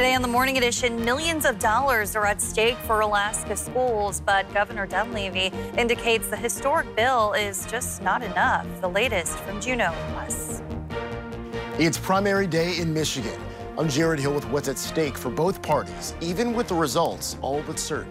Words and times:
Today 0.00 0.14
on 0.14 0.22
the 0.22 0.28
Morning 0.28 0.56
Edition, 0.56 1.04
millions 1.04 1.44
of 1.44 1.58
dollars 1.58 2.16
are 2.16 2.24
at 2.24 2.40
stake 2.40 2.78
for 2.86 3.00
Alaska 3.00 3.54
schools, 3.54 4.22
but 4.24 4.50
Governor 4.54 4.86
Dunleavy 4.86 5.52
indicates 5.76 6.28
the 6.28 6.38
historic 6.38 6.96
bill 6.96 7.34
is 7.34 7.66
just 7.66 8.00
not 8.00 8.22
enough. 8.22 8.66
The 8.80 8.88
latest 8.88 9.36
from 9.40 9.60
Juneau 9.60 9.92
Plus. 10.12 10.62
It's 11.78 11.98
primary 11.98 12.46
day 12.46 12.78
in 12.78 12.94
Michigan. 12.94 13.38
I'm 13.76 13.90
Jared 13.90 14.20
Hill 14.20 14.32
with 14.32 14.48
what's 14.48 14.68
at 14.68 14.78
stake 14.78 15.18
for 15.18 15.28
both 15.28 15.60
parties, 15.60 16.14
even 16.22 16.54
with 16.54 16.68
the 16.68 16.74
results 16.76 17.36
all 17.42 17.62
but 17.66 17.78
certain. 17.78 18.10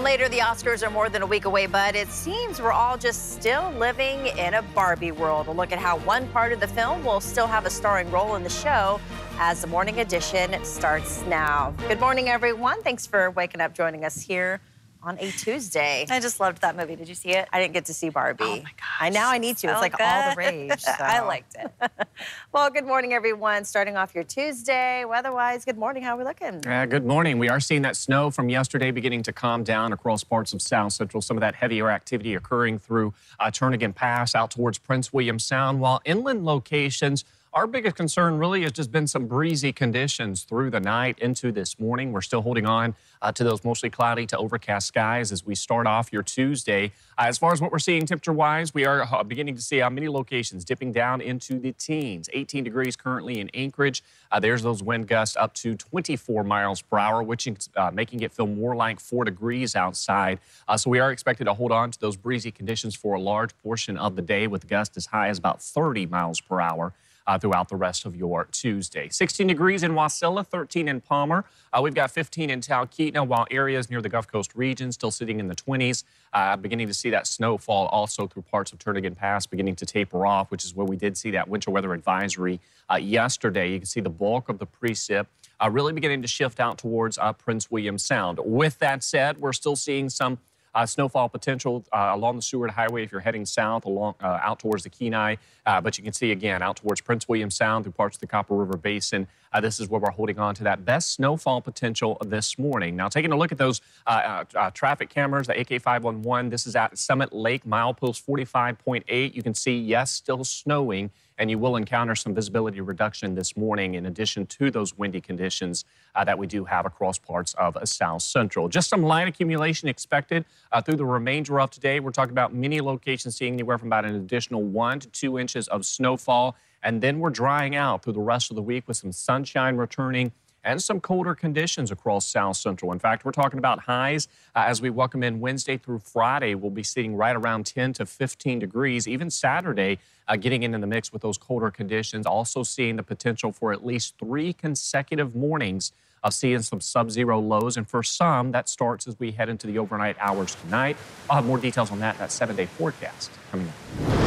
And 0.00 0.04
later, 0.06 0.30
the 0.30 0.38
Oscars 0.38 0.82
are 0.82 0.88
more 0.88 1.10
than 1.10 1.20
a 1.20 1.26
week 1.26 1.44
away, 1.44 1.66
but 1.66 1.94
it 1.94 2.08
seems 2.08 2.58
we're 2.58 2.72
all 2.72 2.96
just 2.96 3.34
still 3.34 3.70
living 3.72 4.28
in 4.28 4.54
a 4.54 4.62
Barbie 4.62 5.12
world. 5.12 5.46
A 5.48 5.50
look 5.50 5.72
at 5.72 5.78
how 5.78 5.98
one 5.98 6.26
part 6.28 6.52
of 6.52 6.60
the 6.60 6.68
film 6.68 7.04
will 7.04 7.20
still 7.20 7.46
have 7.46 7.66
a 7.66 7.70
starring 7.70 8.10
role 8.10 8.34
in 8.36 8.42
the 8.42 8.48
show 8.48 8.98
as 9.38 9.60
the 9.60 9.66
morning 9.66 10.00
edition 10.00 10.56
starts 10.64 11.22
now. 11.26 11.74
Good 11.86 12.00
morning, 12.00 12.30
everyone. 12.30 12.82
Thanks 12.82 13.06
for 13.06 13.30
waking 13.32 13.60
up, 13.60 13.74
joining 13.74 14.06
us 14.06 14.22
here 14.22 14.62
on 15.02 15.18
a 15.18 15.30
Tuesday. 15.30 16.06
I 16.10 16.20
just 16.20 16.40
loved 16.40 16.60
that 16.62 16.76
movie. 16.76 16.96
Did 16.96 17.08
you 17.08 17.14
see 17.14 17.30
it? 17.30 17.48
I 17.52 17.60
didn't 17.60 17.72
get 17.72 17.86
to 17.86 17.94
see 17.94 18.10
Barbie. 18.10 18.44
Oh 18.44 18.56
my 18.56 18.62
gosh. 18.62 19.00
I 19.00 19.08
now 19.08 19.30
I 19.30 19.38
need 19.38 19.56
to. 19.58 19.68
So 19.68 19.72
it's 19.72 19.80
like 19.80 19.96
good. 19.96 20.02
all 20.02 20.30
the 20.30 20.36
rage. 20.36 20.70
So. 20.90 21.04
I 21.04 21.20
liked 21.20 21.56
it. 21.56 21.70
well, 22.52 22.68
good 22.68 22.84
morning, 22.84 23.12
everyone. 23.12 23.64
Starting 23.64 23.96
off 23.96 24.14
your 24.14 24.24
Tuesday. 24.24 25.04
Weather-wise, 25.04 25.64
good 25.64 25.78
morning. 25.78 26.02
How 26.02 26.14
are 26.14 26.18
we 26.18 26.24
looking? 26.24 26.66
Uh, 26.66 26.84
good 26.86 27.06
morning. 27.06 27.38
We 27.38 27.48
are 27.48 27.60
seeing 27.60 27.82
that 27.82 27.96
snow 27.96 28.30
from 28.30 28.48
yesterday 28.48 28.90
beginning 28.90 29.22
to 29.24 29.32
calm 29.32 29.62
down 29.62 29.92
across 29.92 30.24
parts 30.24 30.52
of 30.52 30.60
South 30.60 30.92
Central. 30.92 31.20
Some 31.20 31.36
of 31.36 31.42
that 31.42 31.54
heavier 31.54 31.90
activity 31.90 32.34
occurring 32.34 32.78
through 32.78 33.14
uh, 33.38 33.46
Turnagain 33.46 33.94
Pass 33.94 34.34
out 34.34 34.50
towards 34.50 34.78
Prince 34.78 35.12
William 35.12 35.38
Sound, 35.38 35.80
while 35.80 36.00
inland 36.04 36.44
locations 36.44 37.24
our 37.52 37.66
biggest 37.66 37.96
concern 37.96 38.38
really 38.38 38.62
has 38.62 38.70
just 38.70 38.92
been 38.92 39.08
some 39.08 39.26
breezy 39.26 39.72
conditions 39.72 40.44
through 40.44 40.70
the 40.70 40.78
night 40.78 41.18
into 41.18 41.50
this 41.50 41.80
morning. 41.80 42.12
We're 42.12 42.20
still 42.20 42.42
holding 42.42 42.64
on 42.64 42.94
uh, 43.20 43.32
to 43.32 43.42
those 43.42 43.64
mostly 43.64 43.90
cloudy 43.90 44.24
to 44.26 44.38
overcast 44.38 44.86
skies 44.86 45.32
as 45.32 45.44
we 45.44 45.56
start 45.56 45.88
off 45.88 46.12
your 46.12 46.22
Tuesday. 46.22 46.92
Uh, 47.18 47.24
as 47.26 47.38
far 47.38 47.52
as 47.52 47.60
what 47.60 47.72
we're 47.72 47.80
seeing 47.80 48.06
temperature 48.06 48.32
wise, 48.32 48.72
we 48.72 48.86
are 48.86 49.02
uh, 49.02 49.24
beginning 49.24 49.56
to 49.56 49.62
see 49.62 49.82
uh, 49.82 49.90
many 49.90 50.08
locations 50.08 50.64
dipping 50.64 50.92
down 50.92 51.20
into 51.20 51.58
the 51.58 51.72
teens. 51.72 52.28
18 52.32 52.62
degrees 52.62 52.94
currently 52.94 53.40
in 53.40 53.50
Anchorage. 53.52 54.04
Uh, 54.30 54.38
there's 54.38 54.62
those 54.62 54.80
wind 54.80 55.08
gusts 55.08 55.36
up 55.36 55.52
to 55.54 55.74
24 55.74 56.44
miles 56.44 56.82
per 56.82 56.98
hour, 56.98 57.20
which 57.20 57.48
is 57.48 57.68
uh, 57.74 57.90
making 57.92 58.20
it 58.20 58.30
feel 58.30 58.46
more 58.46 58.76
like 58.76 59.00
four 59.00 59.24
degrees 59.24 59.74
outside. 59.74 60.38
so 60.76 60.88
we 60.88 61.00
are 61.00 61.10
expected 61.10 61.44
to 61.44 61.54
hold 61.54 61.72
on 61.72 61.90
to 61.90 61.98
those 61.98 62.16
breezy 62.16 62.52
conditions 62.52 62.94
for 62.94 63.14
a 63.14 63.20
large 63.20 63.56
portion 63.58 63.98
of 63.98 64.14
the 64.14 64.22
day 64.22 64.46
with 64.46 64.68
gusts 64.68 64.96
as 64.96 65.06
high 65.06 65.28
as 65.28 65.38
about 65.38 65.60
30 65.60 66.06
miles 66.06 66.40
per 66.40 66.60
hour 66.60 66.92
uh, 67.26 67.38
throughout 67.38 67.68
the 67.68 67.76
rest 67.76 68.04
of 68.04 68.16
your 68.16 68.46
Tuesday. 68.52 69.08
16 69.08 69.46
degrees 69.46 69.82
in 69.82 69.92
Wasilla, 69.92 70.46
13 70.46 70.88
in 70.88 71.00
Palmer. 71.00 71.44
Uh, 71.72 71.80
we've 71.82 71.94
got 71.94 72.10
15 72.10 72.50
in 72.50 72.60
Talkeetna, 72.60 73.26
while 73.26 73.46
areas 73.50 73.90
near 73.90 74.00
the 74.00 74.08
Gulf 74.08 74.26
Coast 74.26 74.52
region 74.54 74.92
still 74.92 75.10
sitting 75.10 75.40
in 75.40 75.48
the 75.48 75.54
20s. 75.54 76.04
Uh, 76.32 76.56
beginning 76.56 76.86
to 76.86 76.94
see 76.94 77.10
that 77.10 77.26
snowfall 77.26 77.86
also 77.88 78.26
through 78.26 78.42
parts 78.42 78.72
of 78.72 78.78
Turnagain 78.78 79.16
Pass 79.16 79.46
beginning 79.46 79.76
to 79.76 79.86
taper 79.86 80.26
off, 80.26 80.50
which 80.50 80.64
is 80.64 80.74
where 80.74 80.86
we 80.86 80.96
did 80.96 81.16
see 81.16 81.30
that 81.32 81.48
winter 81.48 81.70
weather 81.70 81.92
advisory 81.92 82.60
uh, 82.90 82.96
yesterday. 82.96 83.72
You 83.72 83.78
can 83.78 83.86
see 83.86 84.00
the 84.00 84.10
bulk 84.10 84.48
of 84.48 84.58
the 84.58 84.66
precip 84.66 85.26
uh, 85.62 85.70
really 85.70 85.92
beginning 85.92 86.22
to 86.22 86.28
shift 86.28 86.60
out 86.60 86.78
towards 86.78 87.18
uh, 87.18 87.32
Prince 87.32 87.70
William 87.70 87.98
Sound. 87.98 88.38
With 88.42 88.78
that 88.78 89.02
said, 89.02 89.38
we're 89.38 89.52
still 89.52 89.76
seeing 89.76 90.08
some 90.08 90.38
uh, 90.74 90.86
snowfall 90.86 91.28
potential 91.28 91.84
uh, 91.92 92.10
along 92.12 92.36
the 92.36 92.42
Seward 92.42 92.70
Highway 92.70 93.02
if 93.02 93.12
you're 93.12 93.20
heading 93.20 93.44
south 93.44 93.84
along 93.84 94.14
uh, 94.22 94.38
out 94.42 94.58
towards 94.58 94.84
the 94.84 94.90
Kenai. 94.90 95.36
Uh, 95.66 95.80
but 95.80 95.98
you 95.98 96.04
can 96.04 96.12
see 96.12 96.30
again 96.30 96.62
out 96.62 96.76
towards 96.76 97.00
Prince 97.00 97.28
William 97.28 97.50
Sound 97.50 97.84
through 97.84 97.92
parts 97.92 98.16
of 98.16 98.20
the 98.20 98.26
Copper 98.26 98.54
River 98.54 98.76
Basin. 98.76 99.26
Uh, 99.52 99.60
this 99.60 99.80
is 99.80 99.88
where 99.88 100.00
we're 100.00 100.10
holding 100.10 100.38
on 100.38 100.54
to 100.54 100.64
that 100.64 100.84
best 100.84 101.14
snowfall 101.14 101.60
potential 101.60 102.16
this 102.24 102.58
morning. 102.58 102.96
Now, 102.96 103.08
taking 103.08 103.32
a 103.32 103.36
look 103.36 103.52
at 103.52 103.58
those 103.58 103.80
uh, 104.06 104.44
traffic 104.72 105.10
cameras, 105.10 105.48
the 105.48 105.58
AK 105.58 105.82
511, 105.82 106.50
this 106.50 106.66
is 106.66 106.76
at 106.76 106.96
Summit 106.96 107.32
Lake, 107.32 107.64
milepost 107.64 108.24
45.8. 108.24 109.34
You 109.34 109.42
can 109.42 109.54
see, 109.54 109.76
yes, 109.76 110.10
still 110.12 110.44
snowing 110.44 111.10
and 111.40 111.50
you 111.50 111.58
will 111.58 111.74
encounter 111.74 112.14
some 112.14 112.34
visibility 112.34 112.82
reduction 112.82 113.34
this 113.34 113.56
morning 113.56 113.94
in 113.94 114.04
addition 114.04 114.44
to 114.44 114.70
those 114.70 114.96
windy 114.96 115.22
conditions 115.22 115.86
uh, 116.14 116.22
that 116.22 116.38
we 116.38 116.46
do 116.46 116.66
have 116.66 116.84
across 116.84 117.18
parts 117.18 117.54
of 117.54 117.78
South 117.88 118.20
Central. 118.20 118.68
Just 118.68 118.90
some 118.90 119.02
light 119.02 119.26
accumulation 119.26 119.88
expected 119.88 120.44
uh, 120.70 120.82
through 120.82 120.96
the 120.96 121.06
remainder 121.06 121.58
of 121.58 121.70
today. 121.70 121.98
We're 121.98 122.10
talking 122.10 122.32
about 122.32 122.54
many 122.54 122.82
locations 122.82 123.36
seeing 123.36 123.54
anywhere 123.54 123.78
from 123.78 123.88
about 123.88 124.04
an 124.04 124.14
additional 124.14 124.62
one 124.62 125.00
to 125.00 125.08
two 125.08 125.38
inches 125.38 125.66
of 125.68 125.86
snowfall. 125.86 126.56
And 126.82 127.00
then 127.00 127.20
we're 127.20 127.30
drying 127.30 127.74
out 127.74 128.02
through 128.02 128.12
the 128.12 128.20
rest 128.20 128.50
of 128.50 128.54
the 128.54 128.62
week 128.62 128.86
with 128.86 128.98
some 128.98 129.10
sunshine 129.10 129.78
returning 129.78 130.32
and 130.64 130.82
some 130.82 131.00
colder 131.00 131.34
conditions 131.34 131.90
across 131.90 132.26
South 132.26 132.56
Central. 132.56 132.92
In 132.92 132.98
fact, 132.98 133.24
we're 133.24 133.32
talking 133.32 133.58
about 133.58 133.80
highs 133.80 134.28
uh, 134.54 134.64
as 134.66 134.82
we 134.82 134.90
welcome 134.90 135.22
in 135.22 135.40
Wednesday 135.40 135.76
through 135.76 136.00
Friday. 136.00 136.54
We'll 136.54 136.70
be 136.70 136.82
sitting 136.82 137.16
right 137.16 137.34
around 137.36 137.66
10 137.66 137.94
to 137.94 138.06
15 138.06 138.58
degrees. 138.58 139.08
Even 139.08 139.30
Saturday, 139.30 139.98
uh, 140.28 140.36
getting 140.36 140.62
into 140.62 140.78
the 140.78 140.86
mix 140.86 141.12
with 141.12 141.22
those 141.22 141.38
colder 141.38 141.70
conditions. 141.70 142.26
Also 142.26 142.62
seeing 142.62 142.96
the 142.96 143.02
potential 143.02 143.52
for 143.52 143.72
at 143.72 143.84
least 143.84 144.14
three 144.18 144.52
consecutive 144.52 145.34
mornings 145.34 145.92
of 146.22 146.34
seeing 146.34 146.60
some 146.60 146.80
sub-zero 146.80 147.40
lows. 147.40 147.76
And 147.76 147.88
for 147.88 148.02
some, 148.02 148.52
that 148.52 148.68
starts 148.68 149.08
as 149.08 149.18
we 149.18 149.32
head 149.32 149.48
into 149.48 149.66
the 149.66 149.78
overnight 149.78 150.16
hours 150.20 150.54
tonight. 150.54 150.96
I'll 151.28 151.36
have 151.36 151.46
more 151.46 151.58
details 151.58 151.90
on 151.90 152.00
that, 152.00 152.16
in 152.16 152.20
that 152.20 152.32
seven-day 152.32 152.66
forecast 152.66 153.30
coming 153.50 153.68
up. 153.68 154.19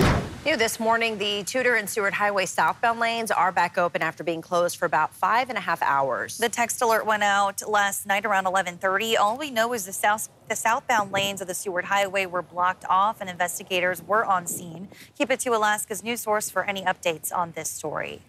New 0.46 0.58
this 0.58 0.78
morning, 0.78 1.18
the 1.20 1.42
Tudor 1.44 1.76
and 1.76 1.90
Seward 1.90 2.14
Highway 2.14 2.46
southbound 2.46 3.00
lanes 3.00 3.31
are 3.31 3.54
back 3.54 3.78
open 3.78 4.02
after 4.02 4.26
being 4.26 4.42
closed 4.42 4.76
for 4.76 4.86
about 4.86 5.14
five 5.14 5.48
and 5.48 5.58
a 5.58 5.62
half 5.62 5.81
hours. 5.81 6.38
The 6.38 6.50
text 6.50 6.81
alert 6.81 7.06
went 7.06 7.24
out 7.24 7.62
last 7.66 8.06
night 8.06 8.26
around 8.26 8.46
11:30. 8.46 9.16
All 9.16 9.38
we 9.38 9.50
know 9.50 9.72
is 9.72 9.86
the 9.86 9.94
south 9.94 10.28
the 10.50 10.58
southbound 10.58 11.14
lanes 11.14 11.40
of 11.40 11.48
the 11.48 11.54
Seward 11.54 11.86
Highway 11.86 12.26
were 12.26 12.42
blocked 12.42 12.84
off, 12.90 13.22
and 13.22 13.30
investigators 13.30 14.02
were 14.02 14.26
on 14.26 14.46
scene. 14.46 14.90
Keep 15.18 15.31
it 15.31 15.40
to 15.40 15.56
Alaska's 15.56 16.04
news 16.04 16.20
source 16.20 16.50
for 16.50 16.66
any 16.66 16.81
updates 16.81 17.34
on 17.34 17.54
this 17.54 17.70
story. 17.70 18.22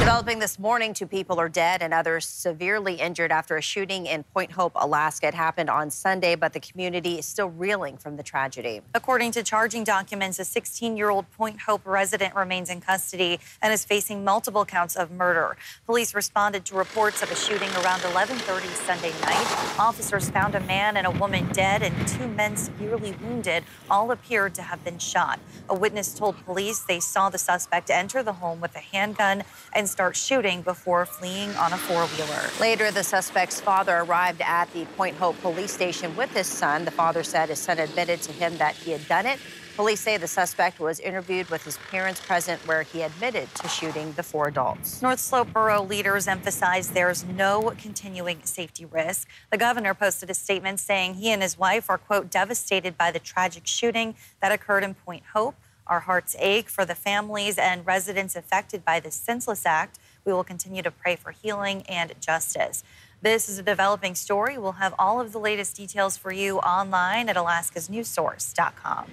Developing 0.00 0.38
this 0.38 0.58
morning, 0.58 0.94
two 0.94 1.06
people 1.06 1.38
are 1.38 1.50
dead 1.50 1.82
and 1.82 1.92
others 1.92 2.24
severely 2.26 2.94
injured 2.94 3.30
after 3.30 3.58
a 3.58 3.60
shooting 3.60 4.06
in 4.06 4.22
Point 4.22 4.50
Hope, 4.50 4.72
Alaska. 4.74 5.28
It 5.28 5.34
happened 5.34 5.68
on 5.68 5.90
Sunday, 5.90 6.36
but 6.36 6.54
the 6.54 6.58
community 6.58 7.18
is 7.18 7.26
still 7.26 7.50
reeling 7.50 7.98
from 7.98 8.16
the 8.16 8.22
tragedy. 8.22 8.80
According 8.94 9.32
to 9.32 9.42
charging 9.42 9.84
documents, 9.84 10.38
a 10.38 10.42
16-year-old 10.42 11.30
Point 11.32 11.60
Hope 11.60 11.82
resident 11.84 12.34
remains 12.34 12.70
in 12.70 12.80
custody 12.80 13.40
and 13.60 13.74
is 13.74 13.84
facing 13.84 14.24
multiple 14.24 14.64
counts 14.64 14.96
of 14.96 15.10
murder. 15.10 15.58
Police 15.84 16.14
responded 16.14 16.64
to 16.64 16.76
reports 16.76 17.22
of 17.22 17.30
a 17.30 17.36
shooting 17.36 17.68
around 17.84 18.00
11:30 18.00 18.68
Sunday 18.86 19.12
night. 19.20 19.78
Officers 19.78 20.30
found 20.30 20.54
a 20.54 20.60
man 20.60 20.96
and 20.96 21.06
a 21.06 21.10
woman 21.10 21.46
dead 21.52 21.82
and 21.82 22.08
two 22.08 22.26
men 22.26 22.56
severely 22.56 23.12
wounded. 23.22 23.64
All 23.90 24.10
appeared 24.10 24.54
to 24.54 24.62
have 24.62 24.82
been 24.82 24.98
shot. 24.98 25.40
A 25.68 25.74
witness 25.74 26.14
told 26.14 26.42
police 26.46 26.80
they 26.80 27.00
saw 27.00 27.28
the 27.28 27.38
suspect 27.38 27.90
enter 27.90 28.22
the 28.22 28.32
home 28.32 28.62
with 28.62 28.74
a 28.74 28.80
handgun 28.80 29.44
and 29.74 29.89
start 29.90 30.16
shooting 30.16 30.62
before 30.62 31.04
fleeing 31.04 31.50
on 31.56 31.72
a 31.72 31.76
four 31.76 32.06
wheeler. 32.06 32.50
Later, 32.60 32.90
the 32.90 33.02
suspect's 33.02 33.60
father 33.60 33.98
arrived 33.98 34.40
at 34.42 34.72
the 34.72 34.84
Point 34.96 35.16
Hope 35.16 35.40
police 35.40 35.72
station 35.72 36.14
with 36.16 36.30
his 36.32 36.46
son. 36.46 36.84
The 36.84 36.90
father 36.90 37.22
said 37.22 37.48
his 37.48 37.58
son 37.58 37.78
admitted 37.78 38.22
to 38.22 38.32
him 38.32 38.56
that 38.58 38.74
he 38.76 38.92
had 38.92 39.06
done 39.08 39.26
it. 39.26 39.38
Police 39.76 40.00
say 40.00 40.16
the 40.18 40.28
suspect 40.28 40.78
was 40.78 41.00
interviewed 41.00 41.48
with 41.48 41.64
his 41.64 41.78
parents 41.90 42.20
present, 42.20 42.60
where 42.66 42.82
he 42.82 43.02
admitted 43.02 43.48
to 43.54 43.68
shooting 43.68 44.12
the 44.12 44.22
four 44.22 44.48
adults. 44.48 45.00
North 45.00 45.20
Slope 45.20 45.52
Borough 45.52 45.82
leaders 45.82 46.28
emphasize 46.28 46.90
there's 46.90 47.24
no 47.24 47.72
continuing 47.78 48.42
safety 48.44 48.84
risk. 48.84 49.26
The 49.50 49.56
governor 49.56 49.94
posted 49.94 50.28
a 50.28 50.34
statement 50.34 50.80
saying 50.80 51.14
he 51.14 51.30
and 51.30 51.40
his 51.40 51.58
wife 51.58 51.88
are, 51.88 51.98
quote, 51.98 52.30
devastated 52.30 52.98
by 52.98 53.10
the 53.10 53.18
tragic 53.18 53.66
shooting 53.66 54.16
that 54.40 54.52
occurred 54.52 54.84
in 54.84 54.94
Point 54.94 55.22
Hope. 55.32 55.54
Our 55.90 56.00
hearts 56.00 56.36
ache 56.38 56.70
for 56.70 56.84
the 56.84 56.94
families 56.94 57.58
and 57.58 57.84
residents 57.84 58.36
affected 58.36 58.84
by 58.84 59.00
this 59.00 59.16
senseless 59.16 59.66
act. 59.66 59.98
We 60.24 60.32
will 60.32 60.44
continue 60.44 60.82
to 60.82 60.90
pray 60.92 61.16
for 61.16 61.32
healing 61.32 61.82
and 61.88 62.14
justice. 62.20 62.84
This 63.22 63.48
is 63.48 63.58
a 63.58 63.62
developing 63.64 64.14
story. 64.14 64.56
We'll 64.56 64.72
have 64.72 64.94
all 65.00 65.20
of 65.20 65.32
the 65.32 65.40
latest 65.40 65.76
details 65.76 66.16
for 66.16 66.32
you 66.32 66.58
online 66.58 67.28
at 67.28 67.34
alaskasnewssource.com. 67.34 69.10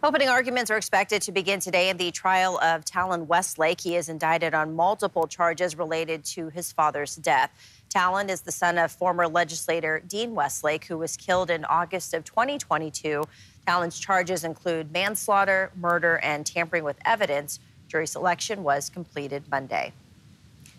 Opening 0.00 0.28
arguments 0.28 0.70
are 0.70 0.76
expected 0.76 1.20
to 1.22 1.32
begin 1.32 1.58
today 1.58 1.88
in 1.88 1.96
the 1.96 2.12
trial 2.12 2.60
of 2.60 2.84
Talon 2.84 3.26
Westlake. 3.26 3.80
He 3.80 3.96
is 3.96 4.08
indicted 4.08 4.54
on 4.54 4.76
multiple 4.76 5.26
charges 5.26 5.76
related 5.76 6.24
to 6.26 6.50
his 6.50 6.70
father's 6.70 7.16
death. 7.16 7.50
Talon 7.88 8.30
is 8.30 8.42
the 8.42 8.52
son 8.52 8.78
of 8.78 8.92
former 8.92 9.26
legislator 9.26 10.00
Dean 10.06 10.36
Westlake, 10.36 10.84
who 10.84 10.98
was 10.98 11.16
killed 11.16 11.50
in 11.50 11.64
August 11.64 12.14
of 12.14 12.24
2022 12.24 13.24
Talon's 13.68 13.98
charges 13.98 14.44
include 14.44 14.90
manslaughter, 14.92 15.70
murder, 15.76 16.18
and 16.22 16.46
tampering 16.46 16.84
with 16.84 16.96
evidence. 17.04 17.60
Jury 17.86 18.06
selection 18.06 18.62
was 18.62 18.88
completed 18.88 19.42
Monday. 19.50 19.92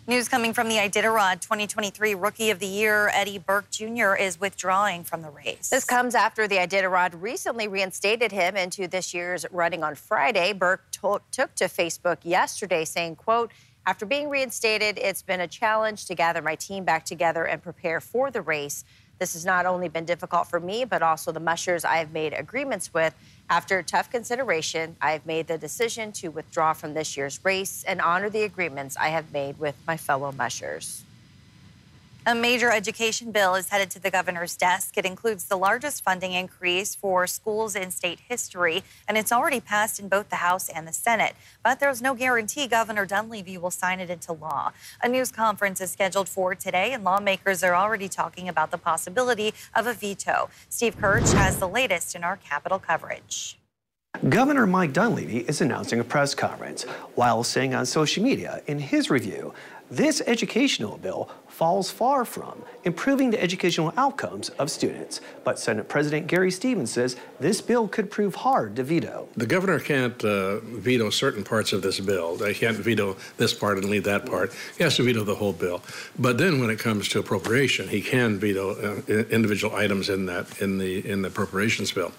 News 0.08 0.28
coming 0.28 0.52
from 0.52 0.68
the 0.68 0.74
Iditarod 0.74 1.40
2023 1.40 2.16
Rookie 2.16 2.50
of 2.50 2.58
the 2.58 2.66
Year, 2.66 3.08
Eddie 3.14 3.38
Burke 3.38 3.70
Jr. 3.70 4.16
is 4.16 4.40
withdrawing 4.40 5.04
from 5.04 5.22
the 5.22 5.30
race. 5.30 5.70
This 5.70 5.84
comes 5.84 6.16
after 6.16 6.48
the 6.48 6.56
Iditarod 6.56 7.22
recently 7.22 7.68
reinstated 7.68 8.32
him 8.32 8.56
into 8.56 8.88
this 8.88 9.14
year's 9.14 9.46
running 9.52 9.84
on 9.84 9.94
Friday. 9.94 10.52
Burke 10.52 10.82
took 10.90 11.30
to 11.30 11.66
Facebook 11.66 12.16
yesterday 12.24 12.84
saying, 12.84 13.14
quote, 13.14 13.52
after 13.86 14.04
being 14.04 14.28
reinstated, 14.28 14.98
it's 14.98 15.22
been 15.22 15.40
a 15.40 15.46
challenge 15.46 16.06
to 16.06 16.16
gather 16.16 16.42
my 16.42 16.56
team 16.56 16.82
back 16.82 17.04
together 17.04 17.44
and 17.44 17.62
prepare 17.62 18.00
for 18.00 18.32
the 18.32 18.42
race. 18.42 18.84
This 19.20 19.34
has 19.34 19.44
not 19.44 19.66
only 19.66 19.90
been 19.90 20.06
difficult 20.06 20.48
for 20.48 20.58
me, 20.58 20.86
but 20.86 21.02
also 21.02 21.30
the 21.30 21.40
mushers 21.40 21.84
I 21.84 21.96
have 21.96 22.10
made 22.10 22.32
agreements 22.32 22.94
with. 22.94 23.14
After 23.50 23.82
tough 23.82 24.10
consideration, 24.10 24.96
I 25.02 25.12
have 25.12 25.26
made 25.26 25.46
the 25.46 25.58
decision 25.58 26.10
to 26.12 26.28
withdraw 26.28 26.72
from 26.72 26.94
this 26.94 27.18
year's 27.18 27.38
race 27.44 27.84
and 27.86 28.00
honor 28.00 28.30
the 28.30 28.44
agreements 28.44 28.96
I 28.98 29.08
have 29.08 29.30
made 29.30 29.58
with 29.58 29.76
my 29.86 29.98
fellow 29.98 30.32
mushers. 30.32 31.04
A 32.26 32.34
major 32.34 32.70
education 32.70 33.32
bill 33.32 33.54
is 33.54 33.70
headed 33.70 33.88
to 33.92 33.98
the 33.98 34.10
governor's 34.10 34.54
desk. 34.54 34.98
It 34.98 35.06
includes 35.06 35.44
the 35.44 35.56
largest 35.56 36.04
funding 36.04 36.32
increase 36.32 36.94
for 36.94 37.26
schools 37.26 37.74
in 37.74 37.90
state 37.90 38.20
history, 38.28 38.84
and 39.08 39.16
it's 39.16 39.32
already 39.32 39.58
passed 39.58 39.98
in 39.98 40.08
both 40.08 40.28
the 40.28 40.36
House 40.36 40.68
and 40.68 40.86
the 40.86 40.92
Senate. 40.92 41.34
But 41.64 41.80
there's 41.80 42.02
no 42.02 42.14
guarantee 42.14 42.66
Governor 42.66 43.06
Dunleavy 43.06 43.56
will 43.56 43.70
sign 43.70 44.00
it 44.00 44.10
into 44.10 44.34
law. 44.34 44.72
A 45.02 45.08
news 45.08 45.32
conference 45.32 45.80
is 45.80 45.92
scheduled 45.92 46.28
for 46.28 46.54
today, 46.54 46.92
and 46.92 47.04
lawmakers 47.04 47.64
are 47.64 47.74
already 47.74 48.08
talking 48.08 48.50
about 48.50 48.70
the 48.70 48.78
possibility 48.78 49.54
of 49.74 49.86
a 49.86 49.94
veto. 49.94 50.50
Steve 50.68 50.98
Kirch 50.98 51.32
has 51.32 51.58
the 51.58 51.68
latest 51.68 52.14
in 52.14 52.22
our 52.22 52.36
Capitol 52.36 52.78
coverage. 52.78 53.56
Governor 54.28 54.66
Mike 54.66 54.92
Dunleavy 54.92 55.38
is 55.38 55.62
announcing 55.62 56.00
a 56.00 56.04
press 56.04 56.34
conference 56.34 56.82
while 57.14 57.42
saying 57.42 57.74
on 57.74 57.86
social 57.86 58.22
media 58.22 58.60
in 58.66 58.78
his 58.78 59.08
review 59.08 59.54
this 59.90 60.20
educational 60.26 60.98
bill 60.98 61.30
falls 61.60 61.90
far 61.90 62.24
from 62.24 62.64
improving 62.84 63.30
the 63.30 63.42
educational 63.42 63.92
outcomes 63.98 64.48
of 64.60 64.70
students. 64.70 65.20
But 65.44 65.58
Senate 65.58 65.90
President 65.90 66.26
Gary 66.26 66.50
Stevens 66.50 66.90
says 66.90 67.16
this 67.38 67.60
bill 67.60 67.86
could 67.86 68.10
prove 68.10 68.34
hard 68.34 68.76
to 68.76 68.82
veto. 68.82 69.28
The 69.36 69.44
governor 69.44 69.78
can't 69.78 70.24
uh, 70.24 70.60
veto 70.60 71.10
certain 71.10 71.44
parts 71.44 71.74
of 71.74 71.82
this 71.82 72.00
bill. 72.00 72.38
He 72.38 72.54
can't 72.54 72.78
veto 72.78 73.14
this 73.36 73.52
part 73.52 73.76
and 73.76 73.90
leave 73.90 74.04
that 74.04 74.24
part. 74.24 74.54
He 74.78 74.84
has 74.84 74.96
to 74.96 75.02
veto 75.02 75.22
the 75.22 75.34
whole 75.34 75.52
bill. 75.52 75.82
But 76.18 76.38
then 76.38 76.60
when 76.60 76.70
it 76.70 76.78
comes 76.78 77.08
to 77.08 77.18
appropriation, 77.18 77.88
he 77.88 78.00
can 78.00 78.38
veto 78.38 78.64
uh, 78.70 79.12
individual 79.28 79.76
items 79.76 80.08
in 80.08 80.24
that 80.32 80.46
in 80.62 80.78
the 80.78 81.06
in 81.06 81.20
the 81.20 81.28
appropriations 81.28 81.92
bill. 81.92 82.12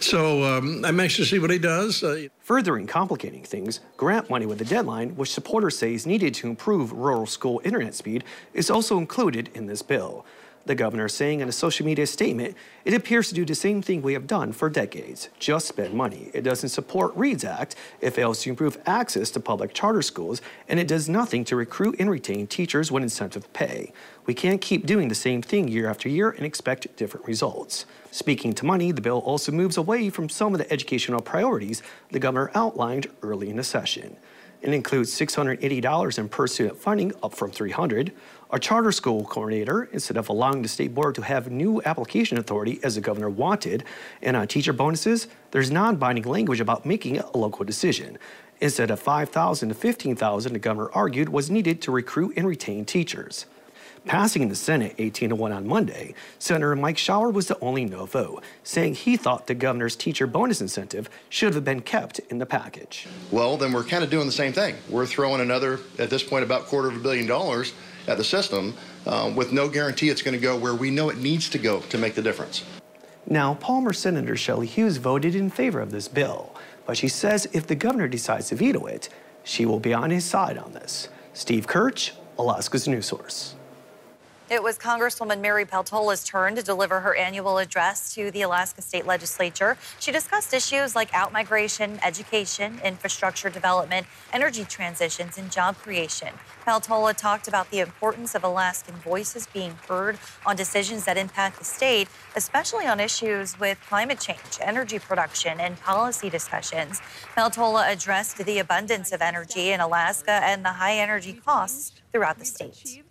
So 0.00 0.42
um, 0.44 0.82
I'm 0.86 0.98
anxious 0.98 1.28
to 1.28 1.34
see 1.34 1.38
what 1.38 1.50
he 1.50 1.58
does. 1.58 2.02
Uh, 2.02 2.28
Furthering 2.48 2.86
complicating 2.86 3.44
things, 3.44 3.80
grant 3.98 4.30
money 4.30 4.46
with 4.46 4.58
a 4.62 4.64
deadline, 4.64 5.14
which 5.16 5.30
supporters 5.30 5.76
say 5.76 5.92
is 5.92 6.06
needed 6.06 6.32
to 6.32 6.46
improve 6.46 6.92
rural 6.92 7.26
school 7.26 7.60
internet 7.62 7.94
speed, 7.94 8.24
is 8.54 8.70
also 8.78 8.96
included 8.96 9.50
in 9.54 9.66
this 9.66 9.82
bill. 9.82 10.24
The 10.66 10.76
governor 10.76 11.08
saying 11.08 11.40
in 11.40 11.48
a 11.48 11.52
social 11.52 11.84
media 11.84 12.06
statement, 12.06 12.54
it 12.84 12.94
appears 12.94 13.28
to 13.28 13.34
do 13.34 13.44
the 13.44 13.56
same 13.56 13.82
thing 13.82 14.02
we 14.02 14.12
have 14.12 14.28
done 14.28 14.52
for 14.52 14.70
decades, 14.70 15.30
just 15.40 15.66
spend 15.66 15.94
money. 15.94 16.30
It 16.32 16.42
doesn't 16.42 16.68
support 16.68 17.12
READS 17.16 17.42
Act, 17.42 17.74
it 18.00 18.10
fails 18.10 18.40
to 18.42 18.50
improve 18.50 18.78
access 18.86 19.32
to 19.32 19.40
public 19.40 19.74
charter 19.74 20.00
schools, 20.00 20.40
and 20.68 20.78
it 20.78 20.86
does 20.86 21.08
nothing 21.08 21.44
to 21.46 21.56
recruit 21.56 21.96
and 21.98 22.08
retain 22.08 22.46
teachers 22.46 22.92
with 22.92 23.02
incentive 23.02 23.52
pay. 23.52 23.92
We 24.26 24.34
can't 24.34 24.60
keep 24.60 24.86
doing 24.86 25.08
the 25.08 25.16
same 25.16 25.42
thing 25.42 25.66
year 25.66 25.90
after 25.90 26.08
year 26.08 26.30
and 26.30 26.46
expect 26.46 26.94
different 26.96 27.26
results. 27.26 27.84
Speaking 28.12 28.52
to 28.52 28.64
money, 28.64 28.92
the 28.92 29.00
bill 29.00 29.18
also 29.18 29.50
moves 29.50 29.76
away 29.76 30.08
from 30.08 30.28
some 30.28 30.54
of 30.54 30.58
the 30.58 30.72
educational 30.72 31.20
priorities 31.20 31.82
the 32.12 32.20
governor 32.20 32.52
outlined 32.54 33.08
early 33.22 33.50
in 33.50 33.56
the 33.56 33.64
session. 33.64 34.16
It 34.60 34.74
includes 34.74 35.14
$680 35.14 36.18
in 36.18 36.28
per 36.28 36.46
student 36.46 36.78
funding, 36.78 37.12
up 37.22 37.32
from 37.32 37.52
$300, 37.52 38.12
a 38.50 38.58
charter 38.58 38.92
school 38.92 39.24
coordinator 39.24 39.88
instead 39.92 40.16
of 40.16 40.28
allowing 40.28 40.62
the 40.62 40.68
state 40.68 40.94
board 40.94 41.14
to 41.14 41.22
have 41.22 41.50
new 41.50 41.82
application 41.84 42.38
authority 42.38 42.80
as 42.82 42.94
the 42.94 43.00
governor 43.00 43.28
wanted, 43.28 43.84
and 44.22 44.36
on 44.36 44.48
teacher 44.48 44.72
bonuses, 44.72 45.28
there's 45.50 45.70
non-binding 45.70 46.24
language 46.24 46.60
about 46.60 46.86
making 46.86 47.18
a 47.18 47.36
local 47.36 47.64
decision. 47.64 48.18
Instead 48.60 48.90
of 48.90 48.98
5,000 49.00 49.68
to 49.68 49.74
15,000, 49.74 50.52
the 50.52 50.58
governor 50.58 50.90
argued 50.92 51.28
was 51.28 51.50
needed 51.50 51.80
to 51.82 51.92
recruit 51.92 52.34
and 52.36 52.46
retain 52.46 52.84
teachers. 52.84 53.46
Passing 54.06 54.42
in 54.42 54.48
the 54.48 54.56
Senate 54.56 54.94
18 54.98 55.30
to 55.30 55.34
1 55.34 55.52
on 55.52 55.66
Monday, 55.66 56.14
Senator 56.38 56.74
Mike 56.74 56.96
Shower 56.96 57.30
was 57.30 57.48
the 57.48 57.58
only 57.60 57.84
no 57.84 58.06
vote, 58.06 58.42
saying 58.62 58.94
he 58.94 59.16
thought 59.16 59.46
the 59.46 59.54
governor's 59.54 59.96
teacher 59.96 60.26
bonus 60.26 60.60
incentive 60.60 61.10
should 61.28 61.54
have 61.54 61.64
been 61.64 61.80
kept 61.80 62.18
in 62.30 62.38
the 62.38 62.46
package. 62.46 63.06
Well, 63.30 63.56
then 63.56 63.72
we're 63.72 63.84
kind 63.84 64.02
of 64.02 64.08
doing 64.08 64.26
the 64.26 64.32
same 64.32 64.52
thing. 64.52 64.76
We're 64.88 65.04
throwing 65.04 65.40
another, 65.40 65.80
at 65.98 66.10
this 66.10 66.22
point, 66.22 66.44
about 66.44 66.66
quarter 66.66 66.88
of 66.88 66.96
a 66.96 67.00
billion 67.00 67.26
dollars 67.26 67.74
at 68.08 68.16
the 68.16 68.24
system 68.24 68.74
uh, 69.06 69.32
with 69.34 69.52
no 69.52 69.68
guarantee 69.68 70.08
it's 70.08 70.22
going 70.22 70.34
to 70.34 70.40
go 70.40 70.56
where 70.56 70.74
we 70.74 70.90
know 70.90 71.10
it 71.10 71.18
needs 71.18 71.48
to 71.50 71.58
go 71.58 71.80
to 71.80 71.98
make 71.98 72.14
the 72.14 72.22
difference. 72.22 72.64
Now, 73.26 73.54
Palmer 73.54 73.92
Senator 73.92 74.36
Shelley 74.36 74.66
Hughes 74.66 74.96
voted 74.96 75.34
in 75.34 75.50
favor 75.50 75.80
of 75.80 75.90
this 75.90 76.08
bill, 76.08 76.54
but 76.86 76.96
she 76.96 77.08
says 77.08 77.46
if 77.52 77.66
the 77.66 77.74
governor 77.74 78.08
decides 78.08 78.48
to 78.48 78.54
veto 78.54 78.86
it, 78.86 79.10
she 79.44 79.66
will 79.66 79.80
be 79.80 79.92
on 79.92 80.10
his 80.10 80.24
side 80.24 80.56
on 80.56 80.72
this. 80.72 81.08
Steve 81.34 81.66
Kirch, 81.66 82.12
Alaska's 82.38 82.88
News 82.88 83.06
Source. 83.06 83.54
It 84.50 84.62
was 84.62 84.78
Congresswoman 84.78 85.42
Mary 85.42 85.66
Peltola's 85.66 86.24
turn 86.24 86.56
to 86.56 86.62
deliver 86.62 87.00
her 87.00 87.14
annual 87.14 87.58
address 87.58 88.14
to 88.14 88.30
the 88.30 88.40
Alaska 88.40 88.80
State 88.80 89.04
Legislature. 89.04 89.76
She 90.00 90.10
discussed 90.10 90.54
issues 90.54 90.96
like 90.96 91.10
outmigration, 91.10 91.98
education, 92.02 92.80
infrastructure 92.82 93.50
development, 93.50 94.06
energy 94.32 94.64
transitions, 94.64 95.36
and 95.36 95.52
job 95.52 95.76
creation. 95.76 96.28
Peltola 96.66 97.14
talked 97.14 97.46
about 97.46 97.70
the 97.70 97.80
importance 97.80 98.34
of 98.34 98.42
Alaskan 98.42 98.94
voices 98.94 99.46
being 99.52 99.76
heard 99.86 100.18
on 100.46 100.56
decisions 100.56 101.04
that 101.04 101.18
impact 101.18 101.58
the 101.58 101.64
state, 101.66 102.08
especially 102.34 102.86
on 102.86 103.00
issues 103.00 103.60
with 103.60 103.78
climate 103.86 104.18
change, 104.18 104.38
energy 104.62 104.98
production, 104.98 105.60
and 105.60 105.78
policy 105.80 106.30
discussions. 106.30 107.02
Peltola 107.36 107.92
addressed 107.92 108.38
the 108.38 108.58
abundance 108.58 109.12
of 109.12 109.20
energy 109.20 109.72
in 109.72 109.80
Alaska 109.80 110.40
and 110.42 110.64
the 110.64 110.72
high 110.72 110.96
energy 110.96 111.34
costs 111.34 111.92
throughout 112.12 112.38
the 112.38 112.46
state. 112.46 113.02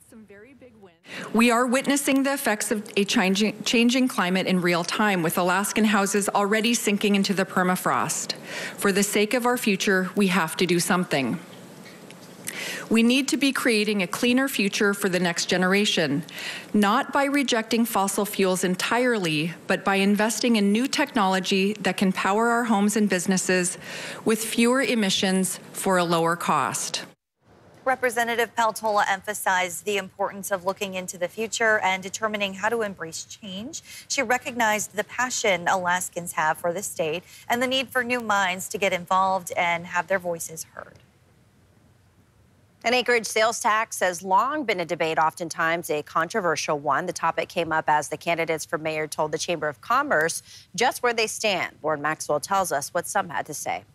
We 1.33 1.51
are 1.51 1.65
witnessing 1.65 2.23
the 2.23 2.33
effects 2.33 2.71
of 2.71 2.89
a 2.95 3.03
changing, 3.03 4.07
climate 4.07 4.47
in 4.47 4.61
real 4.61 4.83
time, 4.83 5.23
with 5.23 5.37
Alaskan 5.37 5.85
houses 5.85 6.29
already 6.29 6.73
sinking 6.73 7.15
into 7.15 7.33
the 7.33 7.45
permafrost. 7.45 8.33
For 8.77 8.91
the 8.91 9.03
sake 9.03 9.33
of 9.33 9.45
our 9.45 9.57
future, 9.57 10.09
we 10.15 10.27
have 10.27 10.55
to 10.57 10.65
do 10.65 10.79
something. 10.79 11.39
We 12.89 13.03
need 13.03 13.27
to 13.29 13.37
be 13.37 13.51
creating 13.51 14.01
a 14.01 14.07
cleaner 14.07 14.47
future 14.47 14.93
for 14.93 15.09
the 15.09 15.19
next 15.19 15.47
generation, 15.47 16.23
not 16.73 17.11
by 17.11 17.25
rejecting 17.25 17.85
fossil 17.85 18.25
fuels 18.25 18.63
entirely, 18.63 19.53
but 19.67 19.83
by 19.83 19.95
investing 19.95 20.55
in 20.55 20.71
new 20.71 20.87
technology 20.87 21.73
that 21.81 21.97
can 21.97 22.13
power 22.13 22.47
our 22.47 22.63
homes 22.63 22.95
and 22.95 23.09
businesses 23.09 23.77
with 24.23 24.43
fewer 24.43 24.81
emissions 24.81 25.59
for 25.73 25.97
a 25.97 26.03
lower 26.03 26.35
cost. 26.35 27.03
Representative 27.87 28.53
Peltola 28.53 29.05
emphasized 29.09 29.85
the 29.85 29.95
importance 29.95 30.51
of 30.51 30.65
looking 30.65 30.95
into 30.95 31.17
the 31.17 31.29
future 31.29 31.79
and 31.79 32.03
determining 32.03 32.55
how 32.55 32.67
to 32.67 32.81
embrace 32.81 33.23
change. 33.23 33.81
She 34.09 34.21
recognized 34.21 34.97
the 34.97 35.05
passion 35.05 35.69
Alaskans 35.69 36.33
have 36.33 36.57
for 36.57 36.73
the 36.73 36.83
state 36.83 37.23
and 37.47 37.63
the 37.63 37.67
need 37.67 37.87
for 37.87 38.03
new 38.03 38.19
minds 38.19 38.67
to 38.69 38.77
get 38.77 38.91
involved 38.91 39.53
and 39.55 39.87
have 39.87 40.07
their 40.07 40.19
voices 40.19 40.65
heard. 40.73 40.95
An 42.83 42.93
Anchorage 42.93 43.25
sales 43.25 43.61
tax 43.61 44.01
has 44.01 44.21
long 44.21 44.65
been 44.65 44.81
a 44.81 44.85
debate, 44.85 45.17
oftentimes 45.17 45.89
a 45.89 46.03
controversial 46.03 46.77
one. 46.77 47.05
The 47.05 47.13
topic 47.13 47.47
came 47.47 47.71
up 47.71 47.85
as 47.87 48.09
the 48.09 48.17
candidates 48.17 48.65
for 48.65 48.77
mayor 48.77 49.07
told 49.07 49.31
the 49.31 49.37
Chamber 49.37 49.69
of 49.69 49.79
Commerce 49.79 50.43
just 50.75 51.01
where 51.01 51.13
they 51.13 51.27
stand. 51.27 51.77
Lauren 51.81 52.01
Maxwell 52.01 52.41
tells 52.41 52.73
us 52.73 52.93
what 52.93 53.07
some 53.07 53.29
had 53.29 53.45
to 53.45 53.53
say. 53.53 53.85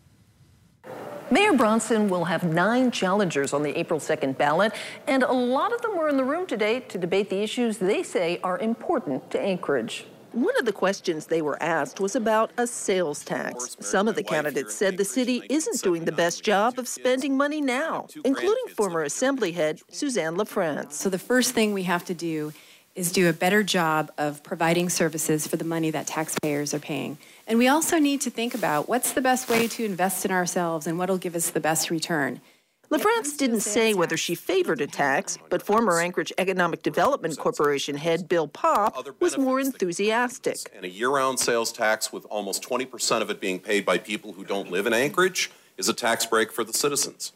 Mayor 1.33 1.53
Bronson 1.53 2.09
will 2.09 2.25
have 2.25 2.43
nine 2.43 2.91
challengers 2.91 3.53
on 3.53 3.63
the 3.63 3.75
April 3.75 3.99
2nd 3.99 4.37
ballot, 4.37 4.71
and 5.07 5.23
a 5.23 5.31
lot 5.31 5.73
of 5.73 5.81
them 5.81 5.97
were 5.97 6.07
in 6.07 6.15
the 6.15 6.23
room 6.23 6.45
today 6.45 6.81
to 6.81 6.99
debate 6.99 7.31
the 7.31 7.41
issues 7.41 7.79
they 7.79 8.03
say 8.03 8.39
are 8.43 8.59
important 8.59 9.31
to 9.31 9.41
Anchorage. 9.41 10.05
One 10.33 10.55
of 10.59 10.65
the 10.65 10.71
questions 10.71 11.25
they 11.25 11.41
were 11.41 11.57
asked 11.59 11.99
was 11.99 12.15
about 12.15 12.51
a 12.55 12.67
sales 12.67 13.25
tax. 13.25 13.75
Some 13.79 14.07
of 14.07 14.13
the 14.13 14.21
candidates 14.21 14.75
said 14.75 14.95
the 14.95 15.05
city 15.05 15.41
isn't 15.49 15.81
doing 15.81 16.05
the 16.05 16.11
best 16.11 16.43
job 16.43 16.77
of 16.77 16.87
spending 16.87 17.35
money 17.35 17.61
now, 17.61 18.05
including 18.23 18.67
former 18.77 19.01
Assembly 19.01 19.53
head 19.53 19.81
Suzanne 19.89 20.35
LaFrance. 20.35 20.91
So 20.91 21.09
the 21.09 21.17
first 21.17 21.55
thing 21.55 21.73
we 21.73 21.83
have 21.83 22.05
to 22.05 22.13
do 22.13 22.53
is 22.93 23.11
do 23.11 23.27
a 23.27 23.33
better 23.33 23.63
job 23.63 24.11
of 24.19 24.43
providing 24.43 24.87
services 24.87 25.47
for 25.47 25.57
the 25.57 25.65
money 25.65 25.89
that 25.89 26.05
taxpayers 26.05 26.75
are 26.75 26.79
paying. 26.79 27.17
And 27.47 27.59
we 27.59 27.67
also 27.67 27.99
need 27.99 28.21
to 28.21 28.29
think 28.29 28.55
about 28.55 28.87
what's 28.87 29.11
the 29.13 29.21
best 29.21 29.49
way 29.49 29.67
to 29.67 29.85
invest 29.85 30.25
in 30.25 30.31
ourselves 30.31 30.87
and 30.87 30.97
what 30.97 31.09
will 31.09 31.17
give 31.17 31.35
us 31.35 31.49
the 31.49 31.59
best 31.59 31.89
return. 31.89 32.41
LaFrance 32.89 33.37
didn't 33.37 33.61
say 33.61 33.93
whether 33.93 34.15
she 34.15 34.35
favored 34.35 34.79
a 34.79 34.87
tax, 34.87 35.39
but 35.49 35.63
former 35.63 35.99
Anchorage 35.99 36.31
Economic 36.37 36.83
Development 36.83 37.35
Corporation 37.37 37.95
head 37.95 38.29
Bill 38.29 38.47
Popp 38.47 38.95
was 39.19 39.37
more 39.37 39.59
enthusiastic. 39.59 40.57
And 40.75 40.85
a 40.85 40.89
year-round 40.89 41.39
sales 41.39 41.71
tax 41.71 42.13
with 42.13 42.23
almost 42.25 42.61
20% 42.63 43.21
of 43.21 43.31
it 43.31 43.41
being 43.41 43.59
paid 43.59 43.83
by 43.83 43.97
people 43.97 44.33
who 44.33 44.45
don't 44.45 44.69
live 44.69 44.85
in 44.85 44.93
Anchorage 44.93 45.49
is 45.75 45.89
a 45.89 45.93
tax 45.93 46.25
break 46.25 46.51
for 46.51 46.63
the 46.63 46.73
citizens. 46.73 47.31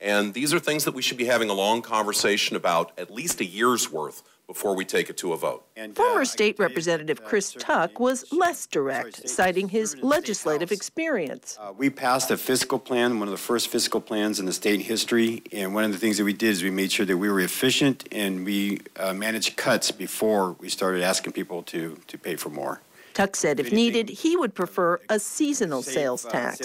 And 0.00 0.34
these 0.34 0.54
are 0.54 0.60
things 0.60 0.84
that 0.84 0.94
we 0.94 1.02
should 1.02 1.18
be 1.18 1.26
having 1.26 1.50
a 1.50 1.54
long 1.54 1.82
conversation 1.82 2.54
about, 2.56 2.92
at 2.96 3.10
least 3.10 3.40
a 3.40 3.44
year's 3.44 3.90
worth, 3.90 4.22
before 4.50 4.74
we 4.74 4.84
take 4.84 5.08
it 5.08 5.16
to 5.16 5.32
a 5.32 5.36
vote. 5.36 5.64
Former 5.94 6.24
state 6.24 6.58
representative 6.58 7.22
Chris 7.24 7.54
Tuck 7.56 8.00
was 8.00 8.24
less 8.32 8.66
direct, 8.66 9.28
citing 9.28 9.68
his 9.68 9.96
legislative 10.02 10.72
experience. 10.72 11.56
Uh, 11.60 11.72
we 11.78 11.88
passed 11.88 12.32
a 12.32 12.36
fiscal 12.36 12.80
plan, 12.80 13.20
one 13.20 13.28
of 13.28 13.32
the 13.32 13.38
first 13.38 13.68
fiscal 13.68 14.00
plans 14.00 14.40
in 14.40 14.46
the 14.46 14.52
state 14.52 14.80
history, 14.80 15.44
and 15.52 15.72
one 15.72 15.84
of 15.84 15.92
the 15.92 15.98
things 15.98 16.18
that 16.18 16.24
we 16.24 16.32
did 16.32 16.50
is 16.50 16.64
we 16.64 16.70
made 16.72 16.90
sure 16.90 17.06
that 17.06 17.16
we 17.16 17.30
were 17.30 17.38
efficient 17.38 18.08
and 18.10 18.44
we 18.44 18.80
uh, 18.96 19.12
managed 19.12 19.56
cuts 19.56 19.92
before 19.92 20.56
we 20.58 20.68
started 20.68 21.00
asking 21.00 21.32
people 21.32 21.62
to, 21.62 22.00
to 22.08 22.18
pay 22.18 22.34
for 22.34 22.50
more. 22.50 22.80
Tuck 23.14 23.36
said 23.36 23.60
if 23.60 23.72
needed, 23.72 24.08
he 24.08 24.36
would 24.36 24.54
prefer 24.54 25.00
a 25.08 25.18
seasonal 25.18 25.82
sales 25.82 26.24
tax. 26.24 26.60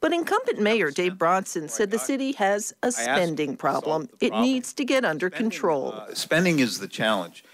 But 0.00 0.12
incumbent 0.12 0.60
Mayor 0.60 0.90
Dave 0.90 1.18
Bronson 1.18 1.68
said 1.68 1.90
the 1.90 1.98
city 1.98 2.32
has 2.32 2.74
a 2.82 2.90
spending 2.92 3.56
problem 3.56 4.08
it 4.20 4.32
needs 4.32 4.72
to 4.74 4.84
get 4.84 5.04
under 5.04 5.30
control. 5.30 5.92
Uh, 5.92 6.14
Spending 6.14 6.58
is 6.58 6.78
the 6.78 6.88
challenge. 6.88 7.44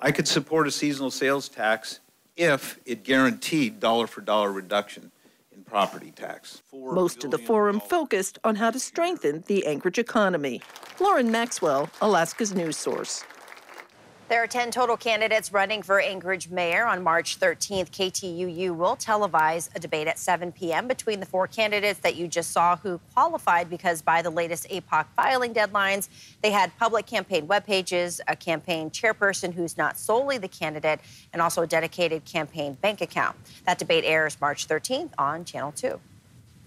I 0.00 0.12
could 0.12 0.28
support 0.28 0.66
a 0.66 0.70
seasonal 0.70 1.10
sales 1.10 1.48
tax 1.48 2.00
if 2.36 2.78
it 2.86 3.02
guaranteed 3.04 3.80
dollar 3.80 4.06
for 4.06 4.20
dollar 4.20 4.52
reduction 4.52 5.10
in 5.54 5.64
property 5.64 6.12
tax. 6.12 6.62
Most 6.72 7.24
of 7.24 7.32
the 7.32 7.38
forum 7.38 7.80
focused 7.80 8.38
on 8.44 8.56
how 8.56 8.70
to 8.70 8.78
strengthen 8.78 9.42
the 9.46 9.66
Anchorage 9.66 9.98
economy. 9.98 10.62
Lauren 11.00 11.30
Maxwell, 11.30 11.90
Alaska's 12.00 12.54
news 12.54 12.76
source. 12.76 13.24
There 14.28 14.42
are 14.42 14.46
10 14.46 14.72
total 14.72 14.98
candidates 14.98 15.54
running 15.54 15.80
for 15.82 16.00
Anchorage 16.00 16.50
mayor 16.50 16.84
on 16.84 17.02
March 17.02 17.40
13th. 17.40 17.88
KTUU 17.90 18.76
will 18.76 18.94
televise 18.94 19.74
a 19.74 19.80
debate 19.80 20.06
at 20.06 20.18
7 20.18 20.52
p.m. 20.52 20.86
between 20.86 21.20
the 21.20 21.24
four 21.24 21.46
candidates 21.46 22.00
that 22.00 22.14
you 22.14 22.28
just 22.28 22.50
saw 22.50 22.76
who 22.76 23.00
qualified 23.14 23.70
because 23.70 24.02
by 24.02 24.20
the 24.20 24.28
latest 24.28 24.68
APOC 24.68 25.06
filing 25.16 25.54
deadlines, 25.54 26.10
they 26.42 26.50
had 26.50 26.76
public 26.78 27.06
campaign 27.06 27.46
web 27.46 27.64
pages, 27.64 28.20
a 28.28 28.36
campaign 28.36 28.90
chairperson 28.90 29.54
who's 29.54 29.78
not 29.78 29.98
solely 29.98 30.36
the 30.36 30.46
candidate, 30.46 31.00
and 31.32 31.40
also 31.40 31.62
a 31.62 31.66
dedicated 31.66 32.26
campaign 32.26 32.74
bank 32.74 33.00
account. 33.00 33.34
That 33.64 33.78
debate 33.78 34.04
airs 34.04 34.38
March 34.42 34.68
13th 34.68 35.12
on 35.16 35.46
Channel 35.46 35.72
2. 35.72 35.98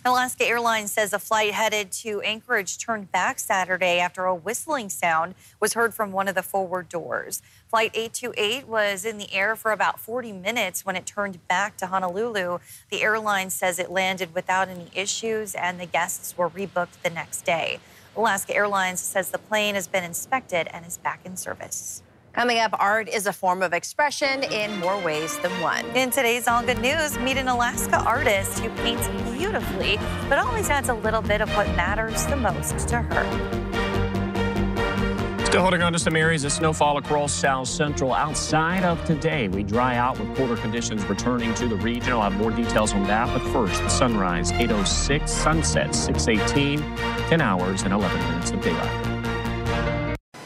Alaska 0.03 0.48
Airlines 0.48 0.91
says 0.91 1.13
a 1.13 1.20
flight 1.20 1.53
headed 1.53 1.91
to 1.91 2.22
Anchorage 2.22 2.79
turned 2.79 3.12
back 3.12 3.38
Saturday 3.38 4.00
after 4.00 4.25
a 4.25 4.34
whistling 4.34 4.89
sound 4.89 5.36
was 5.60 5.74
heard 5.74 5.93
from 5.93 6.12
one 6.12 6.27
of 6.27 6.34
the 6.34 6.41
forward 6.41 6.89
doors. 6.89 7.43
Flight 7.70 7.91
828 7.93 8.67
was 8.67 9.05
in 9.05 9.20
the 9.20 9.31
air 9.31 9.55
for 9.55 9.72
about 9.72 10.00
40 10.00 10.31
minutes 10.31 10.84
when 10.84 10.96
it 10.96 11.05
turned 11.05 11.48
back 11.48 11.77
to 11.77 11.86
Honolulu. 11.86 12.58
The 12.89 13.03
airline 13.03 13.51
says 13.51 13.77
it 13.77 13.91
landed 13.91 14.34
without 14.34 14.70
any 14.70 14.88
issues 14.96 15.53
and 15.53 15.79
the 15.79 15.86
guests 15.86 16.36
were 16.36 16.50
rebooked 16.50 17.03
the 17.03 17.12
next 17.12 17.46
day. 17.46 17.79
Alaska 18.17 18.55
Airlines 18.55 19.01
says 19.01 19.29
the 19.29 19.38
plane 19.38 19.75
has 19.75 19.88
been 19.88 20.03
inspected 20.03 20.67
and 20.74 20.84
is 20.84 20.98
back 20.98 21.20
in 21.24 21.38
service. 21.38 22.01
Coming 22.34 22.60
up, 22.60 22.74
art 22.79 23.10
is 23.10 23.27
a 23.27 23.34
form 23.34 23.62
of 23.62 23.74
expression 23.74 24.43
in 24.43 24.79
more 24.79 24.98
ways 25.01 25.38
than 25.39 25.51
one. 25.62 25.86
In 25.98 26.10
today's 26.10 26.48
All 26.48 26.63
Good 26.63 26.79
News, 26.79 27.20
meet 27.20 27.36
an 27.36 27.50
Alaska 27.50 27.98
artist 27.98 28.60
who 28.60 28.70
paints 28.81 29.05
beautifully, 29.42 29.98
but 30.30 30.38
always 30.38 30.70
adds 30.70 30.90
a 30.90 30.94
little 30.94 31.22
bit 31.22 31.42
of 31.42 31.50
what 31.56 31.66
matters 31.70 32.28
the 32.28 32.36
most 32.36 32.88
to 32.88 33.02
her. 33.02 33.24
Still 35.46 35.62
holding 35.62 35.82
on 35.82 35.92
to 35.94 36.00
some 36.00 36.16
areas 36.16 36.44
of 36.44 36.52
snowfall 36.52 36.98
across 36.98 37.34
south 37.34 37.68
central. 37.68 38.14
Outside 38.14 38.84
of 38.84 39.04
today, 39.04 39.48
we 39.48 39.64
dry 39.64 39.98
out 39.98 40.20
with 40.20 40.38
colder 40.38 40.56
conditions 40.56 41.04
returning 41.06 41.56
to 41.56 41.68
the 41.68 41.76
region. 41.78 42.14
I'll 42.14 42.22
have 42.22 42.34
more 42.34 42.52
details 42.52 42.94
on 42.94 43.04
that. 43.06 43.28
But 43.34 43.42
first, 43.52 43.90
sunrise 43.90 44.52
806, 44.52 45.32
sunset 45.32 45.96
618, 45.96 46.80
10 47.28 47.42
hours 47.42 47.82
and 47.82 47.94
11 47.94 48.20
minutes 48.30 48.52
of 48.52 48.62
daylight. 48.62 49.11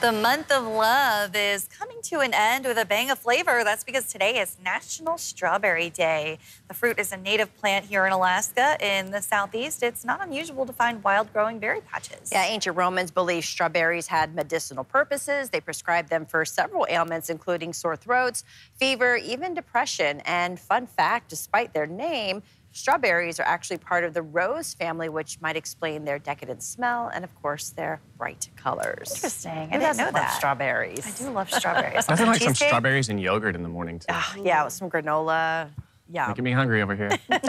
The 0.06 0.12
month 0.12 0.52
of 0.52 0.68
love 0.68 1.36
is 1.36 1.68
coming 1.80 1.98
to 2.04 2.20
an 2.20 2.32
end 2.32 2.66
with 2.66 2.78
a 2.78 2.86
bang 2.86 3.10
of 3.10 3.18
flavor. 3.18 3.64
That's 3.64 3.84
because 3.84 4.06
today 4.06 4.38
is 4.38 4.56
National 4.64 5.18
Strawberry 5.18 5.90
Day. 5.90 6.38
The 6.68 6.76
fruit 6.76 7.00
is 7.00 7.12
a 7.12 7.18
native 7.18 7.52
plant 7.58 7.86
here 7.86 8.06
in 8.06 8.12
Alaska. 8.12 8.78
In 8.86 9.10
the 9.10 9.20
southeast, 9.20 9.82
it's 9.82 10.06
not 10.06 10.22
unusual 10.22 10.68
to 10.68 10.74
find 10.74 11.04
wild 11.04 11.34
growing 11.34 11.58
berry 11.58 11.82
patches. 11.82 12.30
Yeah, 12.32 12.44
ancient 12.46 12.78
Romans 12.78 13.10
believed 13.10 13.48
strawberries 13.48 14.06
had 14.06 14.36
medicinal 14.36 14.84
purposes. 14.84 15.50
They 15.50 15.60
prescribed 15.60 16.10
them 16.10 16.28
for 16.28 16.46
several 16.46 16.86
ailments, 16.88 17.32
including 17.32 17.74
sore 17.74 17.96
throats, 17.96 18.44
fever, 18.76 19.16
even 19.16 19.56
depression. 19.56 20.22
And 20.26 20.60
fun 20.60 20.86
fact 20.86 21.30
despite 21.30 21.74
their 21.74 21.88
name, 21.88 22.44
Strawberries 22.76 23.40
are 23.40 23.44
actually 23.44 23.78
part 23.78 24.04
of 24.04 24.14
the 24.14 24.22
rose 24.22 24.74
family, 24.74 25.08
which 25.08 25.40
might 25.40 25.56
explain 25.56 26.04
their 26.04 26.20
decadent 26.20 26.62
smell 26.62 27.08
and, 27.08 27.24
of 27.24 27.34
course, 27.42 27.70
their 27.70 28.02
bright 28.18 28.50
colors. 28.58 29.14
Interesting. 29.16 29.52
I 29.54 29.64
Who 29.64 29.72
didn't 29.72 29.82
doesn't 29.84 29.98
know 30.04 30.06
love 30.08 30.14
that. 30.16 30.34
strawberries. 30.36 31.08
I 31.08 31.24
do 31.24 31.32
love 31.32 31.50
strawberries. 31.50 32.06
Nothing 32.10 32.28
like 32.28 32.42
some 32.42 32.54
strawberries 32.54 33.08
and 33.08 33.18
yogurt 33.18 33.56
in 33.56 33.64
the 33.64 33.70
morning, 33.70 34.00
too. 34.00 34.08
Ah, 34.10 34.36
yeah, 34.44 34.66
with 34.66 34.74
some 34.74 34.90
granola. 34.90 35.70
Yeah. 36.12 36.28
Making 36.28 36.44
me 36.44 36.52
hungry 36.52 36.82
over 36.82 36.96
here. 36.98 37.18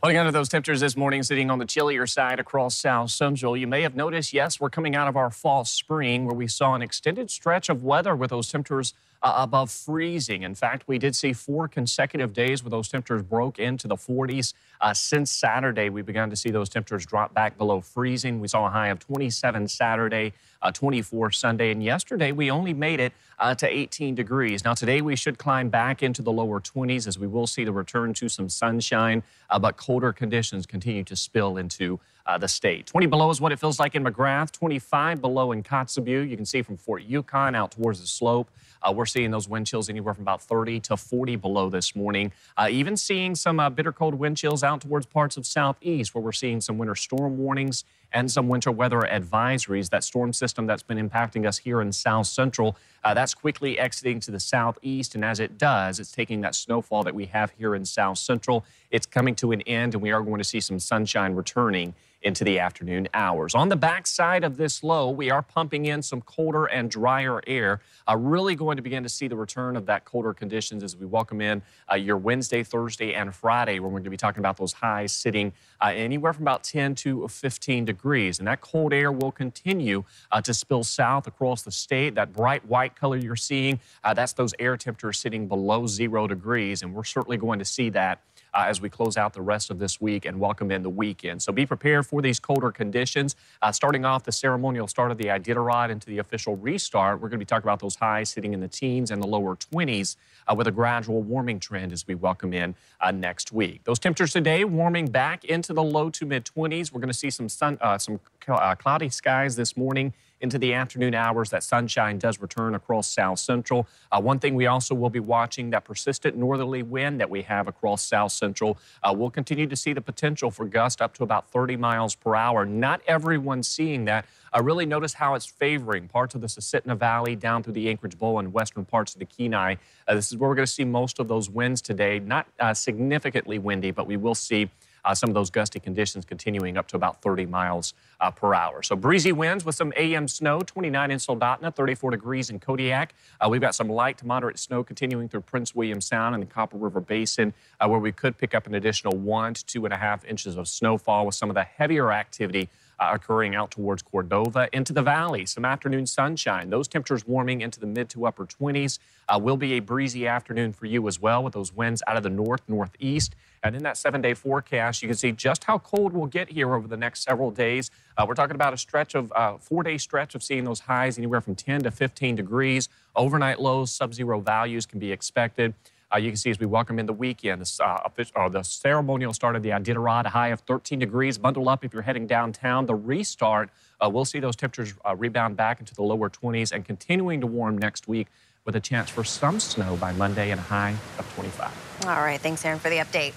Holding 0.00 0.16
on 0.16 0.26
to 0.26 0.32
those 0.32 0.48
temperatures 0.48 0.78
this 0.78 0.96
morning, 0.96 1.24
sitting 1.24 1.50
on 1.50 1.58
the 1.58 1.66
chillier 1.66 2.06
side 2.06 2.38
across 2.38 2.76
south 2.76 3.10
central. 3.10 3.56
You 3.56 3.66
may 3.66 3.82
have 3.82 3.96
noticed, 3.96 4.32
yes, 4.32 4.60
we're 4.60 4.70
coming 4.70 4.94
out 4.94 5.08
of 5.08 5.16
our 5.16 5.30
fall 5.32 5.64
spring 5.64 6.24
where 6.24 6.36
we 6.36 6.46
saw 6.46 6.76
an 6.76 6.82
extended 6.82 7.32
stretch 7.32 7.68
of 7.68 7.82
weather 7.82 8.14
with 8.14 8.30
those 8.30 8.48
temperatures 8.48 8.94
uh, 9.22 9.34
above 9.36 9.70
freezing. 9.70 10.42
In 10.42 10.54
fact, 10.54 10.84
we 10.86 10.98
did 10.98 11.16
see 11.16 11.32
four 11.32 11.68
consecutive 11.68 12.32
days 12.32 12.62
where 12.62 12.70
those 12.70 12.88
temperatures 12.88 13.22
broke 13.22 13.58
into 13.58 13.88
the 13.88 13.96
40s. 13.96 14.54
Uh, 14.80 14.94
since 14.94 15.30
Saturday, 15.30 15.88
we 15.88 16.02
began 16.02 16.30
to 16.30 16.36
see 16.36 16.50
those 16.50 16.68
temperatures 16.68 17.04
drop 17.04 17.34
back 17.34 17.58
below 17.58 17.80
freezing. 17.80 18.40
We 18.40 18.48
saw 18.48 18.66
a 18.66 18.70
high 18.70 18.88
of 18.88 18.98
27 19.00 19.68
Saturday, 19.68 20.32
uh, 20.62 20.70
24 20.70 21.32
Sunday, 21.32 21.70
and 21.72 21.82
yesterday 21.82 22.32
we 22.32 22.50
only 22.50 22.74
made 22.74 23.00
it 23.00 23.12
uh, 23.38 23.54
to 23.56 23.68
18 23.68 24.14
degrees. 24.14 24.64
Now, 24.64 24.74
today 24.74 25.00
we 25.00 25.16
should 25.16 25.38
climb 25.38 25.68
back 25.68 26.02
into 26.02 26.22
the 26.22 26.32
lower 26.32 26.60
20s 26.60 27.06
as 27.06 27.18
we 27.18 27.26
will 27.26 27.46
see 27.46 27.64
the 27.64 27.72
return 27.72 28.14
to 28.14 28.28
some 28.28 28.48
sunshine, 28.48 29.22
uh, 29.50 29.58
but 29.58 29.76
colder 29.76 30.12
conditions 30.12 30.66
continue 30.66 31.04
to 31.04 31.16
spill 31.16 31.56
into 31.56 32.00
uh, 32.28 32.36
the 32.36 32.46
state. 32.46 32.86
20 32.86 33.06
below 33.06 33.30
is 33.30 33.40
what 33.40 33.52
it 33.52 33.58
feels 33.58 33.80
like 33.80 33.94
in 33.94 34.04
McGrath, 34.04 34.52
25 34.52 35.20
below 35.20 35.52
in 35.52 35.62
Kotzebue. 35.62 36.28
You 36.28 36.36
can 36.36 36.44
see 36.44 36.60
from 36.60 36.76
Fort 36.76 37.02
Yukon 37.02 37.54
out 37.54 37.72
towards 37.72 38.00
the 38.00 38.06
slope. 38.06 38.50
Uh, 38.82 38.92
we're 38.92 39.06
seeing 39.06 39.30
those 39.30 39.48
wind 39.48 39.66
chills 39.66 39.88
anywhere 39.88 40.14
from 40.14 40.22
about 40.22 40.42
30 40.42 40.78
to 40.80 40.96
40 40.96 41.36
below 41.36 41.70
this 41.70 41.96
morning. 41.96 42.30
Uh, 42.56 42.68
even 42.70 42.96
seeing 42.96 43.34
some 43.34 43.58
uh, 43.58 43.70
bitter 43.70 43.92
cold 43.92 44.14
wind 44.14 44.36
chills 44.36 44.62
out 44.62 44.82
towards 44.82 45.06
parts 45.06 45.36
of 45.36 45.46
southeast 45.46 46.14
where 46.14 46.22
we're 46.22 46.32
seeing 46.32 46.60
some 46.60 46.76
winter 46.78 46.94
storm 46.94 47.38
warnings 47.38 47.84
and 48.12 48.30
some 48.30 48.48
winter 48.48 48.70
weather 48.70 49.00
advisories. 49.00 49.90
That 49.90 50.04
storm 50.04 50.32
system 50.32 50.66
that's 50.66 50.82
been 50.82 50.98
impacting 50.98 51.46
us 51.46 51.58
here 51.58 51.80
in 51.80 51.92
south 51.92 52.26
central, 52.26 52.76
uh, 53.04 53.14
that's 53.14 53.34
quickly 53.34 53.78
exiting 53.78 54.20
to 54.20 54.30
the 54.30 54.40
southeast. 54.40 55.14
And 55.14 55.24
as 55.24 55.40
it 55.40 55.58
does, 55.58 56.00
it's 56.00 56.12
taking 56.12 56.40
that 56.42 56.54
snowfall 56.54 57.02
that 57.04 57.14
we 57.14 57.26
have 57.26 57.52
here 57.58 57.74
in 57.74 57.84
south 57.84 58.18
central. 58.18 58.64
It's 58.90 59.06
coming 59.06 59.34
to 59.36 59.52
an 59.52 59.60
end, 59.62 59.94
and 59.94 60.02
we 60.02 60.12
are 60.12 60.22
going 60.22 60.38
to 60.38 60.44
see 60.44 60.60
some 60.60 60.78
sunshine 60.78 61.34
returning 61.34 61.94
into 62.22 62.42
the 62.42 62.58
afternoon 62.58 63.08
hours. 63.14 63.54
On 63.54 63.68
the 63.68 63.76
backside 63.76 64.42
of 64.42 64.56
this 64.56 64.82
low, 64.82 65.10
we 65.10 65.30
are 65.30 65.42
pumping 65.42 65.86
in 65.86 66.02
some 66.02 66.20
colder 66.20 66.66
and 66.66 66.90
drier 66.90 67.40
air. 67.46 67.80
Uh, 68.08 68.16
really 68.16 68.56
going 68.56 68.76
to 68.76 68.82
begin 68.82 69.02
to 69.04 69.08
see 69.08 69.28
the 69.28 69.36
return 69.36 69.76
of 69.76 69.86
that 69.86 70.04
colder 70.04 70.34
conditions 70.34 70.82
as 70.82 70.96
we 70.96 71.06
welcome 71.06 71.40
in 71.40 71.62
uh, 71.90 71.94
your 71.94 72.16
Wednesday, 72.16 72.64
Thursday, 72.64 73.14
and 73.14 73.34
Friday, 73.34 73.78
where 73.78 73.88
we're 73.88 73.98
going 73.98 74.04
to 74.04 74.10
be 74.10 74.16
talking 74.16 74.40
about 74.40 74.56
those 74.56 74.72
highs 74.72 75.12
sitting 75.12 75.52
uh, 75.80 75.92
anywhere 75.94 76.32
from 76.32 76.42
about 76.42 76.64
10 76.64 76.96
to 76.96 77.28
15 77.28 77.84
degrees. 77.84 77.97
And 78.38 78.48
that 78.48 78.60
cold 78.60 78.92
air 78.92 79.12
will 79.12 79.32
continue 79.32 80.04
uh, 80.30 80.40
to 80.42 80.54
spill 80.54 80.84
south 80.84 81.26
across 81.26 81.62
the 81.62 81.70
state. 81.70 82.14
That 82.14 82.32
bright 82.32 82.64
white 82.66 82.96
color 82.96 83.16
you're 83.16 83.36
seeing, 83.36 83.80
uh, 84.04 84.14
that's 84.14 84.32
those 84.32 84.54
air 84.58 84.76
temperatures 84.76 85.18
sitting 85.18 85.48
below 85.48 85.86
zero 85.86 86.26
degrees. 86.26 86.82
And 86.82 86.94
we're 86.94 87.04
certainly 87.04 87.36
going 87.36 87.58
to 87.58 87.64
see 87.64 87.90
that 87.90 88.22
uh, 88.54 88.64
as 88.66 88.80
we 88.80 88.88
close 88.88 89.16
out 89.16 89.32
the 89.32 89.42
rest 89.42 89.70
of 89.70 89.78
this 89.78 90.00
week 90.00 90.24
and 90.24 90.38
welcome 90.38 90.70
in 90.70 90.82
the 90.82 90.90
weekend. 90.90 91.42
So 91.42 91.52
be 91.52 91.66
prepared 91.66 92.06
for 92.06 92.22
these 92.22 92.40
colder 92.40 92.70
conditions. 92.70 93.36
Uh, 93.62 93.72
starting 93.72 94.04
off 94.04 94.24
the 94.24 94.32
ceremonial 94.32 94.86
start 94.86 95.10
of 95.10 95.18
the 95.18 95.24
Iditarod 95.24 95.90
into 95.90 96.06
the 96.06 96.18
official 96.18 96.56
restart, 96.56 97.20
we're 97.20 97.28
going 97.28 97.38
to 97.38 97.44
be 97.44 97.48
talking 97.48 97.64
about 97.64 97.80
those 97.80 97.96
highs 97.96 98.28
sitting 98.30 98.54
in 98.54 98.60
the 98.60 98.68
teens 98.68 99.10
and 99.10 99.22
the 99.22 99.26
lower 99.26 99.56
20s 99.56 100.16
uh, 100.46 100.54
with 100.54 100.66
a 100.66 100.72
gradual 100.72 101.22
warming 101.22 101.60
trend 101.60 101.92
as 101.92 102.06
we 102.06 102.14
welcome 102.14 102.52
in 102.52 102.74
uh, 103.00 103.10
next 103.10 103.52
week. 103.52 103.84
Those 103.84 103.98
temperatures 103.98 104.32
today 104.32 104.64
warming 104.64 105.06
back 105.06 105.44
into 105.44 105.72
the 105.72 105.82
low 105.82 106.10
to 106.10 106.26
mid 106.26 106.44
20s. 106.44 106.92
We're 106.92 107.00
going 107.00 107.08
to 107.08 107.18
see 107.18 107.30
some 107.30 107.48
sun, 107.48 107.78
uh, 107.80 107.98
some 107.98 108.20
uh, 108.48 108.74
cloudy 108.74 109.08
skies 109.08 109.56
this 109.56 109.76
morning 109.76 110.12
into 110.40 110.58
the 110.58 110.74
afternoon 110.74 111.14
hours. 111.14 111.50
That 111.50 111.62
sunshine 111.62 112.18
does 112.18 112.40
return 112.40 112.74
across 112.74 113.06
south 113.06 113.38
central. 113.38 113.86
Uh, 114.10 114.20
one 114.20 114.38
thing 114.38 114.54
we 114.54 114.66
also 114.66 114.94
will 114.94 115.10
be 115.10 115.20
watching 115.20 115.70
that 115.70 115.84
persistent 115.84 116.36
northerly 116.36 116.82
wind 116.82 117.20
that 117.20 117.30
we 117.30 117.42
have 117.42 117.68
across 117.68 118.02
south 118.02 118.32
central. 118.32 118.78
Uh, 119.02 119.14
we'll 119.16 119.30
continue 119.30 119.66
to 119.66 119.76
see 119.76 119.92
the 119.92 120.00
potential 120.00 120.50
for 120.50 120.64
gust 120.64 121.00
up 121.00 121.14
to 121.14 121.22
about 121.22 121.50
30 121.50 121.76
miles 121.76 122.14
per 122.14 122.34
hour. 122.34 122.64
Not 122.64 123.00
everyone 123.06 123.62
seeing 123.62 124.04
that. 124.06 124.26
I 124.52 124.60
really 124.60 124.86
notice 124.86 125.14
how 125.14 125.34
it's 125.34 125.46
favoring 125.46 126.08
parts 126.08 126.34
of 126.34 126.40
the 126.40 126.46
Susitna 126.46 126.96
Valley 126.96 127.36
down 127.36 127.62
through 127.62 127.74
the 127.74 127.88
Anchorage 127.88 128.18
Bowl 128.18 128.38
and 128.38 128.52
western 128.52 128.84
parts 128.84 129.14
of 129.14 129.18
the 129.18 129.26
Kenai. 129.26 129.76
Uh, 130.06 130.14
this 130.14 130.28
is 130.28 130.36
where 130.36 130.48
we're 130.48 130.56
going 130.56 130.66
to 130.66 130.72
see 130.72 130.84
most 130.84 131.18
of 131.18 131.28
those 131.28 131.50
winds 131.50 131.82
today. 131.82 132.18
Not 132.18 132.46
uh, 132.58 132.72
significantly 132.72 133.58
windy, 133.58 133.90
but 133.90 134.06
we 134.06 134.16
will 134.16 134.34
see 134.34 134.70
uh, 135.08 135.14
some 135.14 135.30
of 135.30 135.34
those 135.34 135.48
gusty 135.48 135.80
conditions 135.80 136.26
continuing 136.26 136.76
up 136.76 136.86
to 136.86 136.96
about 136.96 137.22
30 137.22 137.46
miles 137.46 137.94
uh, 138.20 138.30
per 138.30 138.52
hour. 138.52 138.82
So 138.82 138.94
breezy 138.94 139.32
winds 139.32 139.64
with 139.64 139.74
some 139.74 139.90
AM 139.96 140.28
snow, 140.28 140.60
29 140.60 141.10
in 141.10 141.18
Soldotna, 141.18 141.74
34 141.74 142.10
degrees 142.10 142.50
in 142.50 142.60
Kodiak. 142.60 143.14
Uh, 143.40 143.48
we've 143.48 143.62
got 143.62 143.74
some 143.74 143.88
light 143.88 144.18
to 144.18 144.26
moderate 144.26 144.58
snow 144.58 144.84
continuing 144.84 145.26
through 145.26 145.40
Prince 145.40 145.74
William 145.74 146.02
Sound 146.02 146.34
and 146.34 146.42
the 146.42 146.46
Copper 146.46 146.76
River 146.76 147.00
Basin, 147.00 147.54
uh, 147.80 147.88
where 147.88 147.98
we 147.98 148.12
could 148.12 148.36
pick 148.36 148.54
up 148.54 148.66
an 148.66 148.74
additional 148.74 149.16
one 149.16 149.54
to 149.54 149.64
two 149.64 149.86
and 149.86 149.94
a 149.94 149.96
half 149.96 150.26
inches 150.26 150.58
of 150.58 150.68
snowfall 150.68 151.24
with 151.24 151.34
some 151.34 151.48
of 151.48 151.54
the 151.54 151.64
heavier 151.64 152.12
activity 152.12 152.68
uh, 152.98 153.10
occurring 153.12 153.54
out 153.54 153.70
towards 153.70 154.02
Cordova 154.02 154.68
into 154.72 154.92
the 154.92 155.02
valley. 155.02 155.46
Some 155.46 155.64
afternoon 155.64 156.06
sunshine. 156.06 156.70
Those 156.70 156.88
temperatures 156.88 157.26
warming 157.26 157.60
into 157.60 157.80
the 157.80 157.86
mid 157.86 158.08
to 158.10 158.26
upper 158.26 158.46
20s. 158.46 158.98
Uh, 159.28 159.38
will 159.38 159.56
be 159.56 159.74
a 159.74 159.80
breezy 159.80 160.26
afternoon 160.26 160.72
for 160.72 160.86
you 160.86 161.06
as 161.06 161.20
well 161.20 161.42
with 161.42 161.52
those 161.52 161.72
winds 161.72 162.02
out 162.06 162.16
of 162.16 162.22
the 162.22 162.30
north, 162.30 162.62
northeast. 162.66 163.34
And 163.62 163.76
in 163.76 163.82
that 163.82 163.96
seven 163.96 164.22
day 164.22 164.34
forecast, 164.34 165.02
you 165.02 165.08
can 165.08 165.16
see 165.16 165.32
just 165.32 165.64
how 165.64 165.78
cold 165.78 166.12
we'll 166.12 166.26
get 166.26 166.48
here 166.48 166.74
over 166.74 166.88
the 166.88 166.96
next 166.96 167.22
several 167.22 167.50
days. 167.50 167.90
Uh, 168.16 168.24
we're 168.26 168.34
talking 168.34 168.54
about 168.54 168.72
a 168.72 168.78
stretch 168.78 169.14
of 169.14 169.32
uh, 169.32 169.58
four 169.58 169.82
day 169.82 169.98
stretch 169.98 170.34
of 170.34 170.42
seeing 170.42 170.64
those 170.64 170.80
highs 170.80 171.18
anywhere 171.18 171.40
from 171.40 171.54
10 171.54 171.82
to 171.82 171.90
15 171.90 172.36
degrees. 172.36 172.88
Overnight 173.14 173.60
lows, 173.60 173.90
sub 173.90 174.14
zero 174.14 174.40
values 174.40 174.86
can 174.86 174.98
be 174.98 175.12
expected. 175.12 175.74
Uh, 176.12 176.16
you 176.16 176.30
can 176.30 176.36
see 176.36 176.50
as 176.50 176.58
we 176.58 176.64
welcome 176.64 176.98
in 176.98 177.04
the 177.04 177.12
weekend, 177.12 177.60
this, 177.60 177.80
uh, 177.80 178.08
uh, 178.34 178.48
the 178.48 178.62
ceremonial 178.62 179.34
start 179.34 179.56
of 179.56 179.62
the 179.62 179.68
Iditarod, 179.68 180.26
high 180.26 180.48
of 180.48 180.60
13 180.60 180.98
degrees. 180.98 181.36
Bundle 181.36 181.68
up 181.68 181.84
if 181.84 181.92
you're 181.92 182.02
heading 182.02 182.26
downtown. 182.26 182.86
The 182.86 182.94
restart, 182.94 183.68
uh, 184.00 184.08
we'll 184.08 184.24
see 184.24 184.40
those 184.40 184.56
temperatures 184.56 184.94
uh, 185.04 185.14
rebound 185.16 185.56
back 185.56 185.80
into 185.80 185.94
the 185.94 186.02
lower 186.02 186.30
20s 186.30 186.72
and 186.72 186.84
continuing 186.84 187.40
to 187.42 187.46
warm 187.46 187.76
next 187.76 188.08
week 188.08 188.28
with 188.64 188.76
a 188.76 188.80
chance 188.80 189.10
for 189.10 189.22
some 189.22 189.60
snow 189.60 189.96
by 189.96 190.12
Monday 190.12 190.50
and 190.50 190.58
a 190.58 190.62
high 190.62 190.94
of 191.18 191.34
25. 191.34 192.04
All 192.06 192.22
right, 192.22 192.40
thanks, 192.40 192.64
Aaron, 192.64 192.78
for 192.78 192.88
the 192.88 192.98
update. 192.98 193.34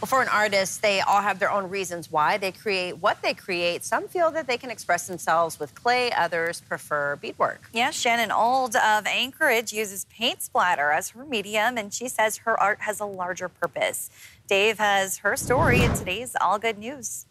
Well, 0.00 0.06
for 0.06 0.22
an 0.22 0.28
artist, 0.28 0.80
they 0.80 1.00
all 1.00 1.22
have 1.22 1.40
their 1.40 1.50
own 1.50 1.68
reasons 1.68 2.08
why 2.08 2.38
they 2.38 2.52
create 2.52 2.98
what 2.98 3.20
they 3.20 3.34
create. 3.34 3.82
Some 3.82 4.06
feel 4.06 4.30
that 4.30 4.46
they 4.46 4.56
can 4.56 4.70
express 4.70 5.08
themselves 5.08 5.58
with 5.58 5.74
clay, 5.74 6.12
others 6.12 6.60
prefer 6.60 7.16
beadwork. 7.16 7.68
Yeah, 7.72 7.90
Shannon 7.90 8.30
Auld 8.30 8.76
of 8.76 9.06
Anchorage 9.08 9.72
uses 9.72 10.04
paint 10.04 10.40
splatter 10.40 10.92
as 10.92 11.10
her 11.10 11.24
medium, 11.24 11.76
and 11.76 11.92
she 11.92 12.06
says 12.08 12.36
her 12.38 12.58
art 12.60 12.82
has 12.82 13.00
a 13.00 13.04
larger 13.04 13.48
purpose. 13.48 14.08
Dave 14.46 14.78
has 14.78 15.18
her 15.18 15.36
story 15.36 15.82
in 15.82 15.92
today's 15.94 16.36
All 16.40 16.60
Good 16.60 16.78
News. 16.78 17.26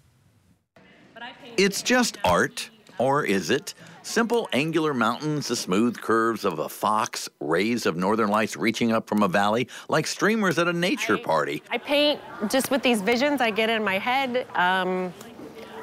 It's 1.56 1.82
just 1.82 2.18
art, 2.26 2.70
or 2.98 3.24
is 3.24 3.50
it? 3.50 3.76
Simple 4.08 4.48
angular 4.54 4.94
mountains, 4.94 5.50
the 5.50 5.56
smooth 5.58 6.00
curves 6.00 6.46
of 6.46 6.60
a 6.60 6.70
fox, 6.70 7.28
rays 7.42 7.86
of 7.86 7.98
northern 7.98 8.30
lights 8.30 8.56
reaching 8.56 8.94
up 8.94 9.06
from 9.06 9.22
a 9.22 9.28
valley 9.28 9.68
like 9.90 10.08
streamers 10.08 10.58
at 10.58 10.70
a 10.70 10.72
nature 10.72 11.18
I, 11.18 11.22
party. 11.22 11.62
I 11.70 11.78
paint 11.78 12.22
just 12.50 12.72
with 12.72 12.82
these 12.82 13.02
visions 13.02 13.42
I 13.42 13.52
get 13.52 13.70
in 13.70 13.84
my 13.84 14.00
head. 14.00 14.48
Um, 14.56 15.14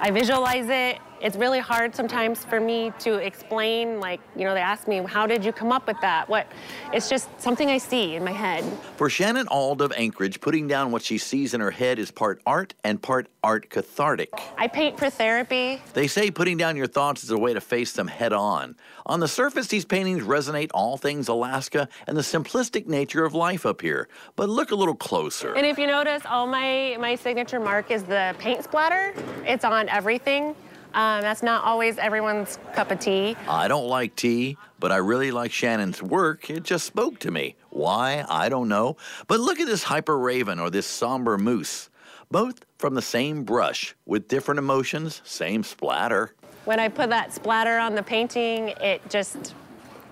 I 0.00 0.10
visualize 0.10 0.70
it 0.70 1.00
it's 1.24 1.36
really 1.36 1.58
hard 1.58 1.94
sometimes 1.94 2.44
for 2.44 2.60
me 2.60 2.92
to 2.98 3.14
explain 3.14 3.98
like 3.98 4.20
you 4.36 4.44
know 4.44 4.52
they 4.52 4.60
ask 4.60 4.86
me 4.86 4.98
how 4.98 5.26
did 5.26 5.42
you 5.42 5.52
come 5.52 5.72
up 5.72 5.86
with 5.86 5.98
that? 6.02 6.28
What 6.28 6.46
it's 6.92 7.08
just 7.08 7.28
something 7.40 7.70
i 7.70 7.78
see 7.78 8.14
in 8.14 8.22
my 8.22 8.30
head. 8.30 8.62
For 8.96 9.08
shannon 9.08 9.48
auld 9.48 9.80
of 9.80 9.90
anchorage 9.92 10.40
putting 10.42 10.68
down 10.68 10.92
what 10.92 11.02
she 11.02 11.16
sees 11.16 11.54
in 11.54 11.62
her 11.62 11.70
head 11.70 11.98
is 11.98 12.10
part 12.10 12.42
art 12.46 12.74
and 12.84 13.00
part 13.00 13.28
art 13.42 13.70
cathartic. 13.70 14.28
I 14.58 14.68
paint 14.68 14.98
for 14.98 15.08
therapy. 15.08 15.80
They 15.94 16.08
say 16.08 16.30
putting 16.30 16.58
down 16.58 16.76
your 16.76 16.86
thoughts 16.86 17.24
is 17.24 17.30
a 17.30 17.38
way 17.38 17.54
to 17.54 17.60
face 17.60 17.92
them 17.92 18.06
head 18.06 18.34
on. 18.34 18.76
On 19.06 19.20
the 19.20 19.28
surface 19.28 19.68
these 19.68 19.86
paintings 19.86 20.22
resonate 20.22 20.70
all 20.74 20.98
things 20.98 21.28
alaska 21.28 21.88
and 22.06 22.18
the 22.18 22.22
simplistic 22.22 22.86
nature 22.86 23.24
of 23.24 23.32
life 23.32 23.64
up 23.64 23.80
here. 23.80 24.08
But 24.36 24.50
look 24.50 24.72
a 24.72 24.74
little 24.74 24.94
closer. 24.94 25.54
And 25.54 25.64
if 25.64 25.78
you 25.78 25.86
notice 25.86 26.22
all 26.26 26.46
my 26.46 26.98
my 27.00 27.14
signature 27.14 27.60
mark 27.60 27.90
is 27.90 28.02
the 28.02 28.34
paint 28.38 28.62
splatter. 28.62 29.14
It's 29.46 29.64
on 29.64 29.88
everything 29.88 30.54
um, 30.94 31.22
that's 31.22 31.42
not 31.42 31.64
always 31.64 31.98
everyone's 31.98 32.58
cup 32.72 32.92
of 32.92 33.00
tea. 33.00 33.36
I 33.48 33.66
don't 33.66 33.88
like 33.88 34.14
tea, 34.14 34.56
but 34.78 34.92
I 34.92 34.96
really 34.96 35.32
like 35.32 35.50
Shannon's 35.50 36.00
work. 36.00 36.48
It 36.48 36.62
just 36.62 36.86
spoke 36.86 37.18
to 37.20 37.32
me. 37.32 37.56
Why? 37.70 38.24
I 38.28 38.48
don't 38.48 38.68
know. 38.68 38.96
But 39.26 39.40
look 39.40 39.58
at 39.58 39.66
this 39.66 39.82
hyper 39.82 40.16
raven 40.16 40.60
or 40.60 40.70
this 40.70 40.86
somber 40.86 41.36
moose. 41.36 41.90
Both 42.30 42.64
from 42.78 42.94
the 42.94 43.02
same 43.02 43.42
brush 43.42 43.96
with 44.06 44.28
different 44.28 44.58
emotions, 44.58 45.20
same 45.24 45.64
splatter. 45.64 46.34
When 46.64 46.78
I 46.78 46.88
put 46.88 47.10
that 47.10 47.32
splatter 47.32 47.78
on 47.78 47.96
the 47.96 48.02
painting, 48.02 48.68
it 48.80 49.08
just, 49.10 49.54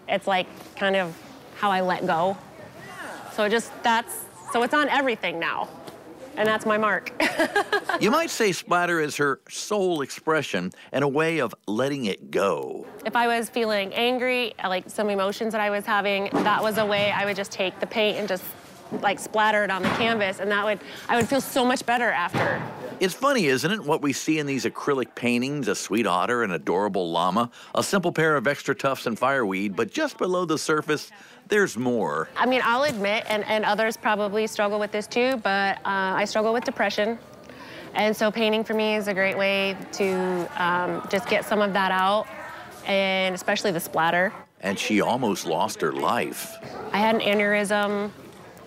it's 0.09 0.27
like 0.27 0.47
kind 0.77 0.97
of 0.97 1.17
how 1.57 1.71
I 1.71 1.81
let 1.81 2.07
go. 2.07 2.37
So 3.35 3.45
it 3.45 3.51
just 3.51 3.71
that's, 3.85 4.25
so 4.53 4.63
it's 4.63 4.75
on 4.75 4.89
everything 4.89 5.39
now 5.39 5.69
and 6.37 6.47
that's 6.47 6.67
my 6.67 6.79
mark. 6.79 7.13
you 8.01 8.11
might 8.11 8.31
say 8.31 8.53
splatter 8.53 9.01
is 9.01 9.17
her 9.17 9.41
sole 9.49 10.03
expression 10.03 10.73
and 10.93 11.05
a 11.05 11.09
way 11.09 11.39
of 11.39 11.55
letting 11.67 12.07
it 12.07 12.31
go. 12.31 12.87
If 13.05 13.17
I 13.17 13.27
was 13.27 13.49
feeling 13.49 13.93
angry, 13.95 14.55
like 14.63 14.89
some 14.89 15.11
emotions 15.11 15.53
that 15.53 15.61
I 15.61 15.71
was 15.71 15.85
having, 15.85 16.31
that 16.33 16.63
was 16.63 16.79
a 16.79 16.87
way 16.87 17.11
I 17.11 17.25
would 17.25 17.37
just 17.37 17.53
take 17.53 17.79
the 17.81 17.87
paint 17.87 18.19
and 18.19 18.29
just 18.29 18.45
like 19.01 19.19
splatter 19.19 19.65
it 19.65 19.71
on 19.71 19.83
the 19.83 19.89
canvas 19.91 20.39
and 20.39 20.51
that 20.51 20.67
would 20.67 20.79
I 21.09 21.17
would 21.17 21.27
feel 21.27 21.41
so 21.41 21.65
much 21.65 21.87
better 21.87 22.11
after. 22.11 22.63
It's 23.01 23.15
funny, 23.15 23.47
isn't 23.47 23.71
it, 23.71 23.83
what 23.83 24.01
we 24.01 24.13
see 24.13 24.39
in 24.39 24.47
these 24.47 24.65
acrylic 24.65 25.17
paintings, 25.17 25.67
a 25.67 25.75
sweet 25.75 26.07
otter, 26.07 26.45
an 26.45 26.53
adorable 26.53 27.11
llama, 27.11 27.51
a 27.75 27.83
simple 27.83 28.13
pair 28.13 28.37
of 28.37 28.47
extra 28.47 28.77
tufts 28.77 29.07
and 29.07 29.19
fireweed, 29.19 29.75
but 29.75 29.91
just 29.91 30.19
below 30.19 30.45
the 30.45 30.57
surface, 30.57 31.11
there's 31.49 31.77
more. 31.77 32.29
I 32.37 32.47
mean, 32.47 32.61
I'll 32.65 32.85
admit, 32.85 33.25
and, 33.29 33.45
and 33.45 33.65
others 33.65 33.97
probably 33.97 34.47
struggle 34.47 34.79
with 34.79 34.93
this 34.93 35.07
too, 35.07 35.37
but 35.39 35.79
uh, 35.79 35.83
I 35.85 36.25
struggle 36.25 36.53
with 36.53 36.65
depression. 36.65 37.19
And 37.95 38.17
so 38.17 38.31
painting 38.31 38.65
for 38.65 38.75
me 38.75 38.97
is 38.97 39.09
a 39.09 39.15
great 39.15 39.37
way 39.37 39.77
to 39.93 40.49
um, 40.63 41.07
just 41.11 41.29
get 41.29 41.45
some 41.45 41.61
of 41.61 41.73
that 41.75 41.93
out, 41.93 42.27
and 42.87 43.35
especially 43.35 43.71
the 43.71 43.81
splatter. 43.81 44.33
And 44.61 44.79
she 44.79 45.01
almost 45.01 45.45
lost 45.45 45.81
her 45.81 45.93
life. 45.93 46.57
I 46.93 46.99
had 46.99 47.17
an 47.17 47.21
aneurysm 47.21 48.11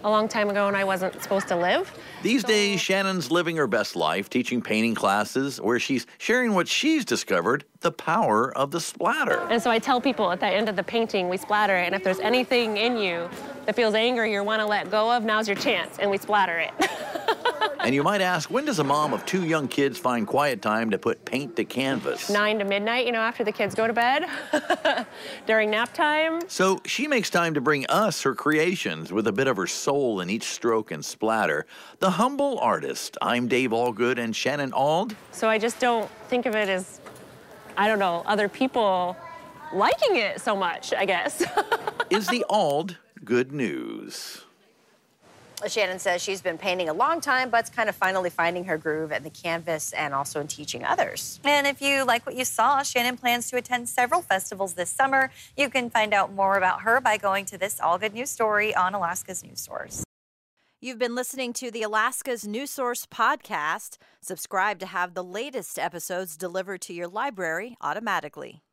a 0.06 0.10
long 0.10 0.28
time 0.28 0.50
ago 0.50 0.68
and 0.68 0.78
I 0.78 0.84
wasn't 0.84 1.22
supposed 1.22 1.48
to 1.50 1.56
live. 1.56 1.92
These 2.22 2.44
so... 2.44 2.48
days, 2.48 2.80
Shannon's 2.80 3.32
living 3.32 3.58
her 3.58 3.68
best 3.68 3.96
life, 3.96 4.30
teaching 4.30 4.62
painting 4.62 4.96
classes 4.96 5.60
where 5.60 5.80
she's 5.80 6.06
sharing 6.20 6.54
what 6.54 6.68
she's 6.68 7.04
discovered 7.04 7.66
the 7.82 7.92
power 7.92 8.56
of 8.56 8.72
the 8.72 8.80
splatter. 8.80 9.42
And 9.50 9.62
so 9.62 9.70
I 9.70 9.80
tell 9.80 10.00
people 10.00 10.32
at 10.32 10.40
the 10.40 10.48
end 10.48 10.70
of 10.70 10.76
the 10.76 10.84
painting, 10.84 11.28
we 11.28 11.38
splatter 11.38 11.76
it. 11.76 11.88
And 11.88 11.96
if 11.96 12.04
there's 12.04 12.20
anything 12.20 12.78
in 12.78 12.98
you 12.98 13.30
that 13.66 13.76
feels 13.76 13.96
angry 13.96 14.36
or 14.36 14.44
want 14.44 14.62
to 14.62 14.66
let 14.66 14.90
go 14.90 15.12
of, 15.12 15.24
now's 15.24 15.48
your 15.48 15.58
chance, 15.58 15.98
and 16.00 16.10
we 16.10 16.18
splatter 16.18 16.60
it. 16.60 16.72
And 17.86 17.94
you 17.94 18.02
might 18.02 18.22
ask, 18.22 18.50
when 18.50 18.66
does 18.66 18.80
a 18.80 18.84
mom 18.84 19.14
of 19.14 19.28
two 19.28 19.46
young 19.46 19.68
kids 19.68 20.00
find 20.00 20.26
quiet 20.26 20.60
time 20.60 20.90
to 20.90 20.98
put 20.98 21.24
paint 21.24 21.56
to 21.58 21.64
canvas? 21.66 22.32
Nine 22.32 22.58
to 22.58 22.66
midnight, 22.66 23.06
you 23.06 23.12
know, 23.12 23.20
after 23.20 23.44
the 23.44 23.52
kids 23.52 23.76
go 23.76 23.86
to 23.86 23.94
bed, 23.94 24.26
during 25.46 25.70
nap 25.70 25.94
time. 25.94 26.42
So 26.48 26.82
she 26.84 27.08
makes 27.08 27.30
time 27.30 27.54
to 27.54 27.62
bring 27.62 27.86
us 27.86 28.24
her 28.24 28.34
creations 28.34 29.14
with 29.14 29.28
a 29.28 29.32
bit 29.32 29.46
of 29.46 29.56
her 29.58 29.68
soul 29.68 30.20
in 30.20 30.32
each 30.32 30.46
stroke 30.46 30.90
and 30.90 31.06
splatter. 31.06 31.68
The 32.00 32.10
humble 32.10 32.58
artist. 32.58 33.20
I'm 33.22 33.48
Dave 33.48 33.70
Allgood 33.70 34.18
and 34.18 34.36
Shannon 34.36 34.74
Auld. 34.74 35.16
So 35.32 35.48
I 35.48 35.60
just 35.60 35.80
don't 35.80 36.10
think 36.28 36.48
of 36.48 36.56
it 36.56 36.70
as, 36.70 37.00
I 37.78 37.88
don't 37.88 38.00
know, 38.00 38.24
other 38.26 38.50
people 38.50 39.16
liking 39.72 40.16
it 40.16 40.42
so 40.42 40.56
much, 40.56 40.92
I 40.92 41.06
guess. 41.06 41.44
Is 42.10 42.26
the 42.30 42.44
Auld 42.50 42.98
good 43.24 43.52
news? 43.52 44.45
Shannon 45.68 46.00
says 46.00 46.22
she's 46.22 46.42
been 46.42 46.58
painting 46.58 46.90
a 46.90 46.94
long 46.94 47.22
time, 47.22 47.50
but's 47.50 47.70
kind 47.70 47.90
of 47.90 47.96
finally 47.96 48.30
finding 48.30 48.66
her 48.66 48.78
groove 48.78 49.12
at 49.12 49.24
the 49.24 49.30
canvas 49.30 49.94
and 49.94 50.14
also 50.14 50.40
in 50.42 50.48
teaching 50.48 50.84
others. 50.84 51.40
And 51.44 51.66
if 51.68 51.82
you 51.82 52.04
like 52.06 52.26
what 52.26 52.36
you 52.36 52.46
saw, 52.46 52.84
Shannon 52.84 53.18
plans 53.18 53.50
to 53.52 53.58
attend 53.58 53.90
several 53.90 54.22
festivals 54.22 54.74
this 54.74 54.90
summer. 54.90 55.32
You 55.58 55.70
can 55.70 55.90
find 55.90 56.14
out 56.14 56.34
more 56.34 56.58
about 56.58 56.82
her 56.82 57.00
by 57.02 57.18
going 57.18 57.46
to 57.46 57.58
this 57.58 57.80
All 57.80 57.98
Good 57.98 58.14
News 58.14 58.30
story 58.30 58.76
on 58.76 58.94
Alaska's 58.94 59.44
News 59.44 59.62
Source. 59.62 60.04
You've 60.82 61.00
been 61.00 61.16
listening 61.16 61.54
to 61.54 61.72
the 61.72 61.84
Alaska's 61.84 62.46
News 62.46 62.70
Source 62.70 63.08
podcast. 63.08 63.98
Subscribe 64.22 64.78
to 64.80 64.86
have 64.86 65.14
the 65.14 65.24
latest 65.24 65.80
episodes 65.80 66.38
delivered 66.38 66.82
to 66.82 66.94
your 66.94 67.08
library 67.08 67.76
automatically. 67.82 68.65